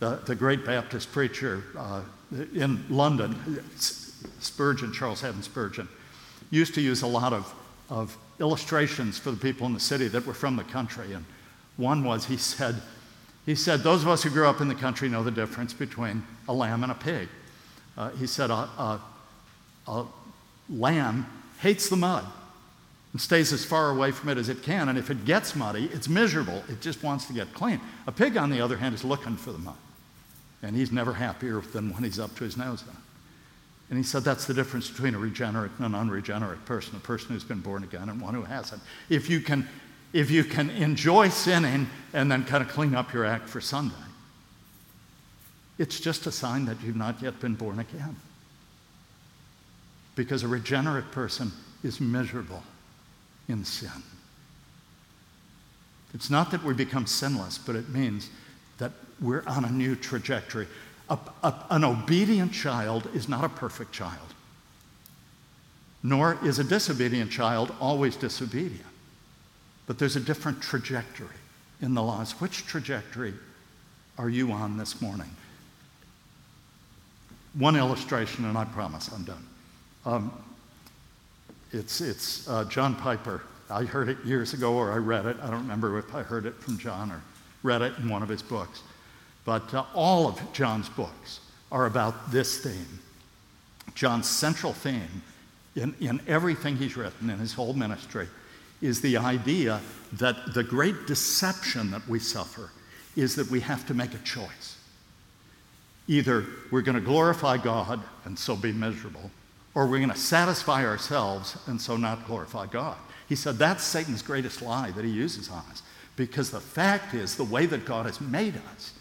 The, 0.00 0.20
the 0.26 0.34
great 0.34 0.64
Baptist 0.64 1.12
preacher 1.12 1.62
uh, 1.76 2.02
in 2.54 2.84
London, 2.88 3.62
Spurgeon, 4.40 4.92
Charles 4.92 5.20
Haddon 5.20 5.42
Spurgeon, 5.42 5.88
used 6.50 6.74
to 6.74 6.80
use 6.80 7.02
a 7.02 7.06
lot 7.06 7.32
of, 7.32 7.52
of 7.90 8.16
illustrations 8.40 9.18
for 9.18 9.30
the 9.30 9.36
people 9.36 9.66
in 9.66 9.74
the 9.74 9.80
city 9.80 10.08
that 10.08 10.24
were 10.24 10.34
from 10.34 10.56
the 10.56 10.64
country. 10.64 11.12
And 11.12 11.24
one 11.76 12.04
was 12.04 12.26
he 12.26 12.36
said, 12.36 12.76
he 13.44 13.54
said, 13.54 13.80
Those 13.80 14.02
of 14.02 14.08
us 14.08 14.22
who 14.22 14.30
grew 14.30 14.46
up 14.46 14.60
in 14.60 14.68
the 14.68 14.74
country 14.74 15.08
know 15.08 15.22
the 15.22 15.30
difference 15.30 15.72
between 15.72 16.22
a 16.48 16.52
lamb 16.52 16.82
and 16.82 16.92
a 16.92 16.94
pig. 16.94 17.28
Uh, 17.96 18.10
he 18.10 18.26
said, 18.26 18.50
a, 18.50 18.54
a, 18.54 19.00
a 19.86 20.06
lamb 20.70 21.26
hates 21.60 21.88
the 21.88 21.96
mud 21.96 22.24
and 23.12 23.20
stays 23.20 23.52
as 23.52 23.64
far 23.64 23.90
away 23.90 24.10
from 24.10 24.28
it 24.28 24.38
as 24.38 24.48
it 24.48 24.62
can. 24.62 24.88
And 24.88 24.98
if 24.98 25.10
it 25.10 25.24
gets 25.24 25.56
muddy, 25.56 25.86
it's 25.86 26.08
miserable. 26.08 26.62
It 26.68 26.80
just 26.80 27.02
wants 27.02 27.26
to 27.26 27.32
get 27.32 27.52
clean. 27.54 27.80
A 28.06 28.12
pig, 28.12 28.36
on 28.36 28.50
the 28.50 28.60
other 28.60 28.76
hand, 28.76 28.94
is 28.94 29.04
looking 29.04 29.36
for 29.36 29.52
the 29.52 29.58
mud. 29.58 29.76
And 30.62 30.76
he's 30.76 30.92
never 30.92 31.14
happier 31.14 31.60
than 31.60 31.92
when 31.92 32.04
he's 32.04 32.18
up 32.18 32.34
to 32.36 32.44
his 32.44 32.56
nose 32.56 32.82
in 32.82 32.88
it. 32.88 32.94
And 33.90 33.96
he 33.96 34.04
said 34.04 34.22
that's 34.22 34.44
the 34.44 34.52
difference 34.52 34.90
between 34.90 35.14
a 35.14 35.18
regenerate 35.18 35.70
and 35.78 35.86
an 35.86 35.94
unregenerate 35.94 36.64
person, 36.66 36.96
a 36.96 37.00
person 37.00 37.30
who's 37.30 37.44
been 37.44 37.60
born 37.60 37.84
again 37.84 38.10
and 38.10 38.20
one 38.20 38.34
who 38.34 38.42
hasn't. 38.42 38.82
If 39.08 39.30
you 39.30 39.40
can, 39.40 39.66
if 40.12 40.30
you 40.30 40.44
can 40.44 40.68
enjoy 40.68 41.30
sinning 41.30 41.88
and 42.12 42.30
then 42.30 42.44
kind 42.44 42.62
of 42.62 42.68
clean 42.68 42.94
up 42.94 43.14
your 43.14 43.24
act 43.24 43.48
for 43.48 43.62
Sunday, 43.62 43.94
it's 45.78 46.00
just 46.00 46.26
a 46.26 46.32
sign 46.32 46.66
that 46.66 46.82
you've 46.82 46.96
not 46.96 47.22
yet 47.22 47.40
been 47.40 47.54
born 47.54 47.78
again. 47.78 48.16
Because 50.16 50.42
a 50.42 50.48
regenerate 50.48 51.10
person 51.12 51.52
is 51.82 52.00
miserable 52.00 52.62
in 53.48 53.64
sin. 53.64 53.90
It's 56.14 56.30
not 56.30 56.50
that 56.50 56.62
we 56.62 56.74
become 56.74 57.06
sinless, 57.06 57.58
but 57.58 57.76
it 57.76 57.88
means 57.88 58.30
that 58.78 58.92
we're 59.20 59.42
on 59.46 59.64
a 59.64 59.70
new 59.70 59.94
trajectory. 59.96 60.66
A, 61.10 61.18
a, 61.42 61.54
an 61.70 61.84
obedient 61.84 62.52
child 62.52 63.08
is 63.14 63.28
not 63.28 63.44
a 63.44 63.48
perfect 63.48 63.92
child, 63.92 64.34
nor 66.02 66.38
is 66.44 66.58
a 66.58 66.64
disobedient 66.64 67.30
child 67.30 67.74
always 67.80 68.16
disobedient. 68.16 68.84
But 69.86 69.98
there's 69.98 70.16
a 70.16 70.20
different 70.20 70.62
trajectory 70.62 71.28
in 71.80 71.94
the 71.94 72.02
laws. 72.02 72.32
Which 72.32 72.66
trajectory 72.66 73.34
are 74.18 74.28
you 74.28 74.52
on 74.52 74.76
this 74.76 75.00
morning? 75.00 75.30
One 77.54 77.76
illustration, 77.76 78.44
and 78.44 78.56
I 78.56 78.64
promise 78.66 79.10
I'm 79.12 79.24
done. 79.24 79.46
Um, 80.04 80.32
it's 81.72 82.00
it's 82.00 82.48
uh, 82.48 82.64
John 82.64 82.94
Piper. 82.94 83.42
I 83.70 83.84
heard 83.84 84.08
it 84.08 84.18
years 84.24 84.54
ago, 84.54 84.74
or 84.74 84.92
I 84.92 84.96
read 84.96 85.26
it. 85.26 85.36
I 85.42 85.50
don't 85.50 85.60
remember 85.60 85.98
if 85.98 86.14
I 86.14 86.22
heard 86.22 86.46
it 86.46 86.54
from 86.54 86.78
John 86.78 87.12
or 87.12 87.22
read 87.62 87.82
it 87.82 87.98
in 87.98 88.08
one 88.08 88.22
of 88.22 88.28
his 88.28 88.42
books. 88.42 88.82
But 89.44 89.72
uh, 89.74 89.84
all 89.94 90.26
of 90.26 90.40
John's 90.52 90.88
books 90.88 91.40
are 91.70 91.86
about 91.86 92.30
this 92.30 92.58
theme. 92.58 92.98
John's 93.94 94.28
central 94.28 94.72
theme 94.72 95.22
in, 95.76 95.94
in 96.00 96.20
everything 96.26 96.76
he's 96.76 96.96
written 96.96 97.30
in 97.30 97.38
his 97.38 97.52
whole 97.52 97.74
ministry 97.74 98.28
is 98.80 99.00
the 99.00 99.16
idea 99.16 99.80
that 100.14 100.54
the 100.54 100.62
great 100.62 101.06
deception 101.06 101.90
that 101.90 102.06
we 102.08 102.18
suffer 102.18 102.70
is 103.16 103.34
that 103.34 103.50
we 103.50 103.60
have 103.60 103.86
to 103.86 103.94
make 103.94 104.14
a 104.14 104.18
choice. 104.18 104.76
Either 106.06 106.46
we're 106.70 106.82
going 106.82 106.94
to 106.94 107.00
glorify 107.00 107.56
God 107.56 108.00
and 108.24 108.38
so 108.38 108.56
be 108.56 108.72
miserable, 108.72 109.30
or 109.78 109.86
we're 109.86 109.98
going 109.98 110.10
to 110.10 110.16
satisfy 110.16 110.84
ourselves 110.84 111.56
and 111.68 111.80
so 111.80 111.96
not 111.96 112.26
glorify 112.26 112.66
God. 112.66 112.96
He 113.28 113.36
said 113.36 113.58
that's 113.58 113.84
Satan's 113.84 114.22
greatest 114.22 114.60
lie 114.60 114.90
that 114.90 115.04
he 115.04 115.10
uses 115.12 115.48
on 115.48 115.62
us. 115.70 115.84
Because 116.16 116.50
the 116.50 116.58
fact 116.58 117.14
is, 117.14 117.36
the 117.36 117.44
way 117.44 117.64
that 117.66 117.84
God 117.84 118.04
has 118.06 118.20
made 118.20 118.54
us 118.74 118.92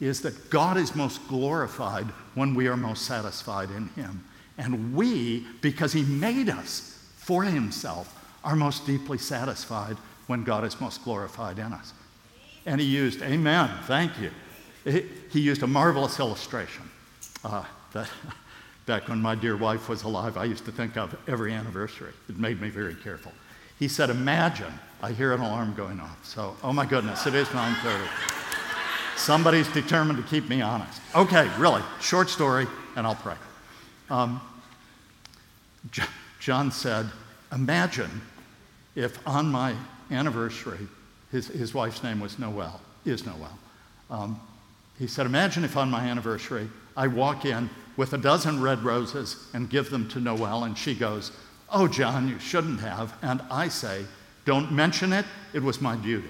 is 0.00 0.20
that 0.20 0.50
God 0.50 0.76
is 0.76 0.94
most 0.94 1.26
glorified 1.28 2.04
when 2.34 2.54
we 2.54 2.68
are 2.68 2.76
most 2.76 3.06
satisfied 3.06 3.70
in 3.70 3.88
Him. 3.88 4.22
And 4.58 4.94
we, 4.94 5.46
because 5.62 5.94
He 5.94 6.02
made 6.02 6.50
us 6.50 7.02
for 7.16 7.42
Himself, 7.42 8.14
are 8.44 8.54
most 8.54 8.84
deeply 8.84 9.16
satisfied 9.16 9.96
when 10.26 10.44
God 10.44 10.64
is 10.64 10.78
most 10.78 11.02
glorified 11.04 11.58
in 11.58 11.72
us. 11.72 11.94
And 12.66 12.82
He 12.82 12.86
used, 12.86 13.22
Amen, 13.22 13.70
thank 13.84 14.12
you. 14.20 14.30
He 15.30 15.40
used 15.40 15.62
a 15.62 15.66
marvelous 15.66 16.20
illustration 16.20 16.82
uh, 17.46 17.64
that 17.94 18.10
back 18.86 19.08
when 19.08 19.20
my 19.20 19.34
dear 19.34 19.56
wife 19.56 19.88
was 19.88 20.02
alive, 20.02 20.36
I 20.36 20.44
used 20.44 20.64
to 20.64 20.72
think 20.72 20.96
of 20.96 21.16
every 21.28 21.52
anniversary. 21.52 22.12
It 22.28 22.38
made 22.38 22.60
me 22.60 22.68
very 22.68 22.94
careful. 22.94 23.32
He 23.78 23.88
said, 23.88 24.10
Imagine, 24.10 24.72
I 25.02 25.12
hear 25.12 25.32
an 25.32 25.40
alarm 25.40 25.74
going 25.74 26.00
off. 26.00 26.24
So, 26.24 26.56
oh 26.62 26.72
my 26.72 26.86
goodness, 26.86 27.26
it 27.26 27.34
is 27.34 27.52
930. 27.52 28.08
Somebody's 29.16 29.68
determined 29.68 30.18
to 30.18 30.24
keep 30.24 30.48
me 30.48 30.62
honest. 30.62 31.00
Okay, 31.14 31.50
really, 31.58 31.82
short 32.00 32.28
story, 32.28 32.66
and 32.96 33.06
I'll 33.06 33.14
pray. 33.14 33.36
Um, 34.10 34.40
John 36.40 36.70
said, 36.70 37.06
Imagine 37.52 38.22
if 38.94 39.26
on 39.26 39.50
my 39.50 39.74
anniversary, 40.10 40.88
his, 41.30 41.48
his 41.48 41.74
wife's 41.74 42.02
name 42.02 42.20
was 42.20 42.38
Noel, 42.38 42.80
is 43.04 43.24
Noel. 43.26 43.58
Um, 44.10 44.40
he 44.98 45.06
said, 45.06 45.26
Imagine 45.26 45.64
if 45.64 45.76
on 45.76 45.90
my 45.90 46.00
anniversary 46.00 46.68
I 46.96 47.06
walk 47.06 47.44
in 47.44 47.70
with 47.96 48.12
a 48.12 48.18
dozen 48.18 48.60
red 48.60 48.82
roses 48.82 49.48
and 49.54 49.68
give 49.68 49.90
them 49.90 50.08
to 50.10 50.20
Noel, 50.20 50.64
and 50.64 50.76
she 50.76 50.94
goes, 50.94 51.32
Oh, 51.70 51.88
John, 51.88 52.28
you 52.28 52.38
shouldn't 52.38 52.80
have. 52.80 53.16
And 53.22 53.40
I 53.50 53.68
say, 53.68 54.04
Don't 54.44 54.72
mention 54.72 55.12
it, 55.12 55.24
it 55.52 55.62
was 55.62 55.80
my 55.80 55.96
duty. 55.96 56.28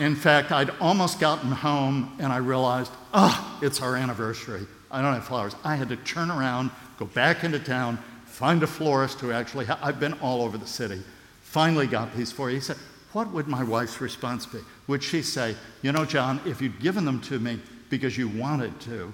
In 0.00 0.16
fact, 0.16 0.50
I'd 0.50 0.70
almost 0.80 1.20
gotten 1.20 1.50
home 1.50 2.16
and 2.18 2.32
I 2.32 2.38
realized, 2.38 2.90
oh, 3.12 3.58
it's 3.60 3.82
our 3.82 3.96
anniversary. 3.96 4.66
I 4.90 5.02
don't 5.02 5.12
have 5.12 5.24
flowers. 5.24 5.54
I 5.62 5.76
had 5.76 5.90
to 5.90 5.96
turn 5.96 6.30
around, 6.30 6.70
go 6.98 7.04
back 7.04 7.44
into 7.44 7.58
town, 7.58 7.98
find 8.24 8.62
a 8.62 8.66
florist 8.66 9.20
who 9.20 9.30
actually, 9.30 9.66
ha- 9.66 9.78
I've 9.82 10.00
been 10.00 10.14
all 10.14 10.40
over 10.42 10.56
the 10.56 10.66
city, 10.66 11.02
finally 11.42 11.86
got 11.86 12.16
these 12.16 12.32
for 12.32 12.48
you. 12.48 12.56
He 12.56 12.62
said, 12.62 12.78
What 13.12 13.30
would 13.32 13.46
my 13.46 13.62
wife's 13.62 14.00
response 14.00 14.46
be? 14.46 14.60
Would 14.86 15.02
she 15.02 15.20
say, 15.20 15.54
You 15.82 15.92
know, 15.92 16.06
John, 16.06 16.40
if 16.46 16.62
you'd 16.62 16.80
given 16.80 17.04
them 17.04 17.20
to 17.22 17.38
me 17.38 17.60
because 17.90 18.16
you 18.16 18.28
wanted 18.28 18.80
to, 18.80 19.12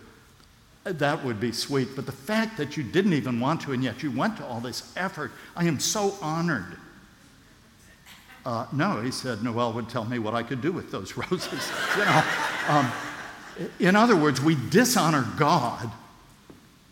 that 0.84 1.24
would 1.24 1.40
be 1.40 1.50
sweet. 1.50 1.88
But 1.96 2.06
the 2.06 2.12
fact 2.12 2.56
that 2.58 2.76
you 2.76 2.84
didn't 2.84 3.14
even 3.14 3.40
want 3.40 3.62
to 3.62 3.72
and 3.72 3.82
yet 3.82 4.02
you 4.02 4.10
went 4.10 4.36
to 4.36 4.46
all 4.46 4.60
this 4.60 4.92
effort, 4.96 5.32
I 5.56 5.64
am 5.64 5.80
so 5.80 6.14
honored. 6.22 6.76
Uh, 8.44 8.66
no, 8.72 9.00
he 9.00 9.10
said, 9.10 9.42
Noel 9.42 9.72
would 9.72 9.88
tell 9.88 10.04
me 10.04 10.20
what 10.20 10.34
I 10.34 10.44
could 10.44 10.60
do 10.60 10.70
with 10.70 10.92
those 10.92 11.16
roses. 11.30 11.68
you 11.96 12.04
know, 12.04 12.22
um, 12.68 12.92
in 13.80 13.96
other 13.96 14.14
words, 14.14 14.40
we 14.40 14.56
dishonor 14.70 15.26
God 15.36 15.90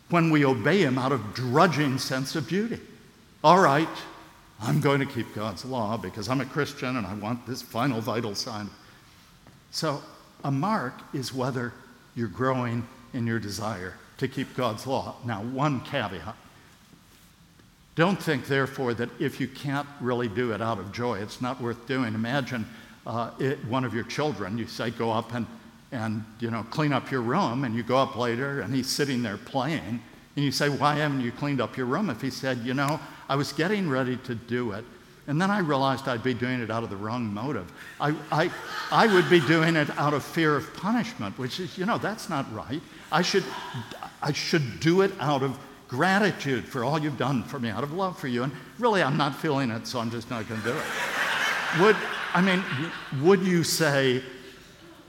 when 0.09 0.29
we 0.29 0.45
obey 0.45 0.81
Him 0.81 0.97
out 0.97 1.13
of 1.13 1.33
drudging 1.33 1.97
sense 1.97 2.35
of 2.35 2.49
duty. 2.49 2.79
All 3.43 3.59
right, 3.59 3.87
I'm 4.61 4.81
going 4.81 4.99
to 4.99 5.05
keep 5.05 5.33
God's 5.33 5.63
law 5.63 5.95
because 5.95 6.27
I'm 6.27 6.41
a 6.41 6.45
Christian 6.45 6.97
and 6.97 7.05
I 7.05 7.13
want 7.13 7.45
this 7.47 7.61
final 7.61 8.01
vital 8.01 8.35
sign. 8.35 8.69
So, 9.71 10.01
a 10.43 10.51
mark 10.51 10.93
is 11.13 11.33
whether 11.33 11.73
you're 12.15 12.27
growing 12.27 12.87
in 13.13 13.25
your 13.25 13.39
desire 13.39 13.93
to 14.17 14.27
keep 14.27 14.55
God's 14.55 14.87
law. 14.87 15.15
Now, 15.25 15.41
one 15.41 15.81
caveat 15.81 16.35
don't 17.95 18.21
think, 18.21 18.47
therefore, 18.47 18.93
that 18.95 19.09
if 19.21 19.39
you 19.39 19.47
can't 19.47 19.87
really 20.01 20.27
do 20.27 20.51
it 20.51 20.61
out 20.61 20.79
of 20.79 20.91
joy, 20.91 21.19
it's 21.19 21.41
not 21.41 21.61
worth 21.61 21.87
doing. 21.87 22.13
Imagine 22.13 22.65
uh, 23.07 23.31
it, 23.39 23.63
one 23.65 23.85
of 23.85 23.93
your 23.93 24.03
children, 24.03 24.57
you 24.57 24.67
say, 24.67 24.91
go 24.91 25.11
up 25.11 25.33
and, 25.33 25.47
and 25.93 26.25
you 26.41 26.51
know, 26.51 26.63
clean 26.71 26.91
up 26.91 27.09
your 27.09 27.21
room, 27.21 27.63
and 27.63 27.73
you 27.73 27.83
go 27.83 27.97
up 27.97 28.17
later, 28.17 28.59
and 28.59 28.75
he's 28.75 28.89
sitting 28.89 29.23
there 29.23 29.37
playing, 29.37 30.01
and 30.35 30.43
you 30.43 30.51
say, 30.51 30.67
why 30.67 30.95
haven't 30.95 31.21
you 31.21 31.31
cleaned 31.31 31.61
up 31.61 31.77
your 31.77 31.85
room? 31.85 32.09
If 32.09 32.21
he 32.21 32.29
said, 32.29 32.57
you 32.59 32.73
know, 32.73 32.99
I 33.29 33.37
was 33.37 33.53
getting 33.53 33.89
ready 33.89 34.17
to 34.17 34.35
do 34.35 34.73
it, 34.73 34.83
and 35.27 35.41
then 35.41 35.49
I 35.49 35.59
realized 35.59 36.07
I'd 36.07 36.23
be 36.23 36.33
doing 36.33 36.61
it 36.61 36.69
out 36.69 36.83
of 36.83 36.89
the 36.89 36.95
wrong 36.95 37.33
motive. 37.33 37.71
I, 37.99 38.15
I, 38.31 38.51
I 38.91 39.11
would 39.11 39.29
be 39.29 39.39
doing 39.39 39.75
it 39.75 39.89
out 39.97 40.13
of 40.13 40.23
fear 40.23 40.55
of 40.55 40.71
punishment, 40.75 41.37
which 41.39 41.59
is, 41.59 41.77
you 41.77 41.85
know, 41.85 41.97
that's 41.97 42.29
not 42.29 42.51
right. 42.53 42.81
I 43.11 43.21
should, 43.23 43.43
I 44.21 44.31
should 44.31 44.79
do 44.79 45.01
it 45.01 45.11
out 45.19 45.41
of 45.41 45.57
gratitude 45.87 46.65
for 46.65 46.83
all 46.83 46.99
you've 46.99 47.17
done 47.17 47.43
for 47.43 47.59
me 47.59 47.69
out 47.69 47.83
of 47.83 47.93
love 47.93 48.19
for 48.19 48.27
you. 48.27 48.43
And 48.43 48.51
really, 48.77 49.01
I'm 49.01 49.17
not 49.17 49.35
feeling 49.35 49.71
it, 49.71 49.87
so 49.87 49.99
I'm 49.99 50.11
just 50.11 50.29
not 50.29 50.47
going 50.47 50.61
to 50.61 50.67
do 50.67 50.77
it. 50.77 51.81
would, 51.81 51.95
I 52.33 52.41
mean, 52.41 52.63
would 53.23 53.41
you 53.41 53.63
say, 53.63 54.21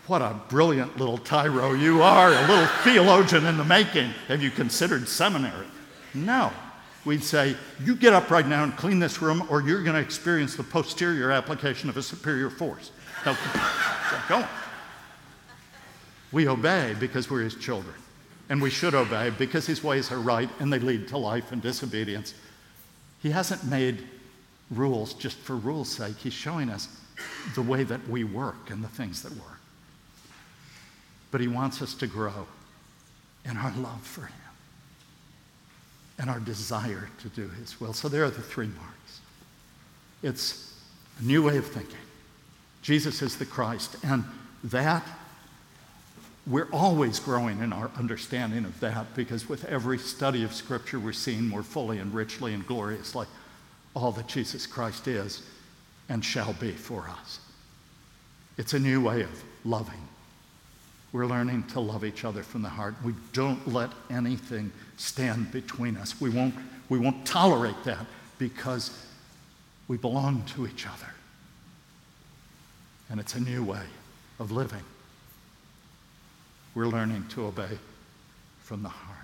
what 0.07 0.23
a 0.23 0.35
brilliant 0.49 0.97
little 0.99 1.19
tyro 1.19 1.75
you 1.75 2.01
are, 2.01 2.29
a 2.29 2.47
little 2.47 2.67
theologian 2.85 3.45
in 3.45 3.57
the 3.57 3.65
making. 3.65 4.11
Have 4.29 4.43
you 4.43 4.51
considered 4.51 5.09
seminary? 5.09 5.67
No. 6.15 6.53
We'd 7.07 7.23
say, 7.23 7.57
you 7.81 7.95
get 7.95 8.13
up 8.13 8.33
right 8.33 8.47
now 8.47 8.65
and 8.65 8.77
clean 8.77 8.99
this 8.99 9.23
room, 9.23 9.47
or 9.49 9.63
you're 9.63 9.85
going 9.85 9.95
to 9.95 10.03
experience 10.03 10.57
the 10.57 10.65
posterior 10.65 11.31
application 11.31 11.89
of 11.89 11.97
a 11.97 12.03
superior 12.03 12.51
force. 12.51 12.91
Now, 13.25 13.39
go 14.29 14.37
on. 14.39 14.49
We 16.33 16.49
obey 16.49 16.97
because 16.99 17.31
we're 17.31 17.43
his 17.43 17.55
children 17.55 17.95
and 18.49 18.61
we 18.61 18.71
should 18.71 18.95
obey 18.95 19.31
because 19.31 19.67
his 19.67 19.85
ways 19.85 20.11
are 20.11 20.19
right 20.19 20.51
and 20.59 20.73
they 20.73 20.81
lead 20.81 21.07
to 21.09 21.17
life 21.17 21.53
and 21.53 21.63
disobedience. 21.63 22.35
He 23.23 23.31
hasn't 23.31 23.65
made 23.65 24.05
rules 24.73 25.15
just 25.15 25.39
for 25.39 25.55
rules' 25.55 25.89
sake. 25.89 26.17
He's 26.17 26.33
showing 26.33 26.69
us 26.69 26.89
the 27.55 27.63
way 27.63 27.85
that 27.85 28.07
we 28.09 28.25
work 28.25 28.71
and 28.71 28.83
the 28.83 28.89
things 28.89 29.23
that 29.23 29.33
work. 29.33 29.61
But 31.31 31.41
he 31.41 31.47
wants 31.47 31.81
us 31.81 31.95
to 31.95 32.09
grow 32.09 32.49
in 33.45 33.57
our 33.57 33.73
love 33.77 34.03
for 34.03 34.27
him 34.27 34.46
and 36.19 36.31
our 36.31 36.41
desire 36.41 37.09
to 37.21 37.29
do 37.29 37.49
his 37.49 37.81
will. 37.81 37.93
So 37.93 38.09
there 38.09 38.25
are 38.25 38.31
the 38.31 38.43
three 38.43 38.69
marks. 38.69 39.21
It's 40.23 40.75
a 41.21 41.25
new 41.25 41.43
way 41.43 41.57
of 41.57 41.67
thinking. 41.67 41.97
Jesus 42.83 43.21
is 43.23 43.37
the 43.37 43.47
Christ, 43.47 43.97
and 44.05 44.25
that 44.65 45.07
we're 46.47 46.69
always 46.73 47.19
growing 47.19 47.61
in 47.61 47.73
our 47.73 47.91
understanding 47.99 48.65
of 48.65 48.79
that 48.81 49.15
because 49.15 49.49
with 49.49 49.65
every 49.65 49.99
study 49.99 50.45
of 50.45 50.55
Scripture, 50.55 51.01
we're 51.01 51.13
seeing 51.13 51.49
more 51.49 51.65
fully 51.65 51.99
and 51.99 52.15
richly 52.15 52.55
and 52.55 52.65
gloriously 52.67 53.27
all 53.95 54.13
that 54.13 54.29
Jesus 54.29 54.67
Christ 54.67 55.09
is 55.09 55.43
and 56.09 56.25
shall 56.25 56.53
be 56.55 56.71
for 56.71 57.09
us. 57.09 57.41
It's 58.59 58.75
a 58.75 58.79
new 58.79 59.03
way 59.03 59.23
of 59.23 59.45
loving. 59.65 60.09
We're 61.13 61.27
learning 61.27 61.65
to 61.69 61.81
love 61.81 62.05
each 62.05 62.25
other 62.25 62.43
from 62.43 62.63
the 62.63 62.69
heart. 62.69 62.95
We 63.03 63.15
don't 63.33 63.67
let 63.67 63.91
anything 64.11 64.71
stand 64.97 65.53
between 65.53 65.97
us. 65.97 66.21
We 66.21 66.31
won't, 66.31 66.55
we 66.89 66.99
won't 66.99 67.27
tolerate 67.27 67.83
that 67.85 68.07
because 68.39 69.07
we 69.89 69.97
belong 69.97 70.43
to 70.55 70.67
each 70.67 70.87
other. 70.87 71.13
And 73.11 73.21
it's 73.21 73.35
a 73.35 73.41
new 73.41 73.63
way 73.63 73.85
of 74.39 74.51
living 74.51 74.83
we're 76.77 76.87
learning 76.87 77.25
to 77.31 77.47
obey 77.47 77.79
from 78.61 78.83
the 78.83 78.91
heart. 78.91 79.17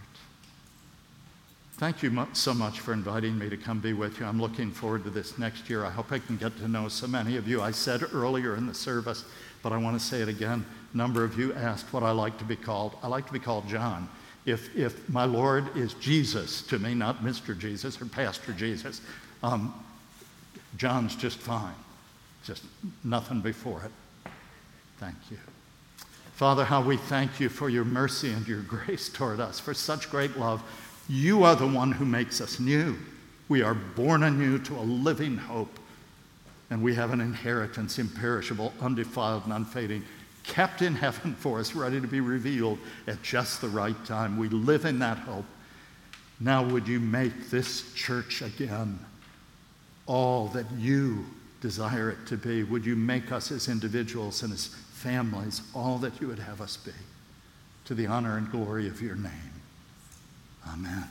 Thank 1.74 2.02
you 2.02 2.26
so 2.32 2.54
much 2.54 2.80
for 2.80 2.94
inviting 2.94 3.38
me 3.38 3.50
to 3.50 3.58
come 3.58 3.78
be 3.78 3.92
with 3.92 4.18
you. 4.18 4.24
I'm 4.24 4.40
looking 4.40 4.70
forward 4.70 5.04
to 5.04 5.10
this 5.10 5.38
next 5.38 5.68
year. 5.68 5.84
I 5.84 5.90
hope 5.90 6.12
I 6.12 6.18
can 6.18 6.38
get 6.38 6.56
to 6.58 6.68
know 6.68 6.88
so 6.88 7.06
many 7.06 7.36
of 7.36 7.46
you. 7.46 7.60
I 7.60 7.70
said 7.70 8.02
earlier 8.14 8.56
in 8.56 8.66
the 8.66 8.74
service, 8.74 9.26
but 9.62 9.70
I 9.70 9.76
want 9.76 10.00
to 10.00 10.04
say 10.04 10.22
it 10.22 10.28
again. 10.28 10.64
A 10.94 10.96
number 10.96 11.24
of 11.24 11.38
you 11.38 11.52
asked 11.52 11.92
what 11.92 12.02
I 12.02 12.12
like 12.12 12.38
to 12.38 12.44
be 12.44 12.56
called. 12.56 12.96
I 13.02 13.08
like 13.08 13.26
to 13.26 13.32
be 13.34 13.38
called 13.38 13.68
John. 13.68 14.08
If, 14.44 14.76
if 14.76 15.08
my 15.08 15.24
Lord 15.24 15.76
is 15.76 15.94
Jesus 15.94 16.62
to 16.62 16.78
me, 16.78 16.94
not 16.94 17.22
Mr. 17.22 17.56
Jesus 17.56 18.00
or 18.00 18.06
Pastor 18.06 18.52
Jesus, 18.52 19.00
um, 19.42 19.72
John's 20.76 21.14
just 21.14 21.38
fine. 21.38 21.74
Just 22.44 22.64
nothing 23.04 23.40
before 23.40 23.82
it. 23.84 24.32
Thank 24.98 25.16
you. 25.30 25.38
Father, 26.34 26.64
how 26.64 26.82
we 26.82 26.96
thank 26.96 27.38
you 27.38 27.48
for 27.48 27.68
your 27.68 27.84
mercy 27.84 28.32
and 28.32 28.46
your 28.48 28.62
grace 28.62 29.08
toward 29.08 29.38
us, 29.38 29.60
for 29.60 29.74
such 29.74 30.10
great 30.10 30.36
love. 30.36 30.62
You 31.08 31.44
are 31.44 31.54
the 31.54 31.66
one 31.66 31.92
who 31.92 32.04
makes 32.04 32.40
us 32.40 32.58
new. 32.58 32.96
We 33.48 33.62
are 33.62 33.74
born 33.74 34.22
anew 34.22 34.58
to 34.60 34.74
a 34.74 34.80
living 34.80 35.36
hope, 35.36 35.78
and 36.70 36.82
we 36.82 36.94
have 36.94 37.12
an 37.12 37.20
inheritance 37.20 37.98
imperishable, 37.98 38.72
undefiled, 38.80 39.44
and 39.44 39.52
unfading, 39.52 40.04
kept 40.44 40.82
in 40.82 40.94
heaven 40.94 41.34
for 41.38 41.60
us, 41.60 41.74
ready 41.74 42.00
to 42.00 42.06
be 42.06 42.20
revealed 42.20 42.78
at 43.06 43.22
just 43.22 43.60
the 43.60 43.68
right 43.68 44.04
time. 44.04 44.36
We 44.36 44.48
live 44.48 44.84
in 44.84 44.98
that 45.00 45.18
hope. 45.18 45.46
Now, 46.40 46.64
would 46.64 46.88
you 46.88 46.98
make 46.98 47.50
this 47.50 47.92
church 47.94 48.42
again 48.42 48.98
all 50.06 50.48
that 50.48 50.66
you 50.72 51.24
desire 51.60 52.10
it 52.10 52.26
to 52.26 52.36
be? 52.36 52.64
Would 52.64 52.84
you 52.84 52.96
make 52.96 53.30
us 53.30 53.52
as 53.52 53.68
individuals 53.68 54.42
and 54.42 54.52
as 54.52 54.74
families, 55.02 55.62
all 55.74 55.98
that 55.98 56.20
you 56.20 56.28
would 56.28 56.38
have 56.38 56.60
us 56.60 56.76
be, 56.76 56.92
to 57.84 57.94
the 57.94 58.06
honor 58.06 58.36
and 58.36 58.50
glory 58.50 58.86
of 58.86 59.02
your 59.02 59.16
name. 59.16 59.52
Amen. 60.68 61.08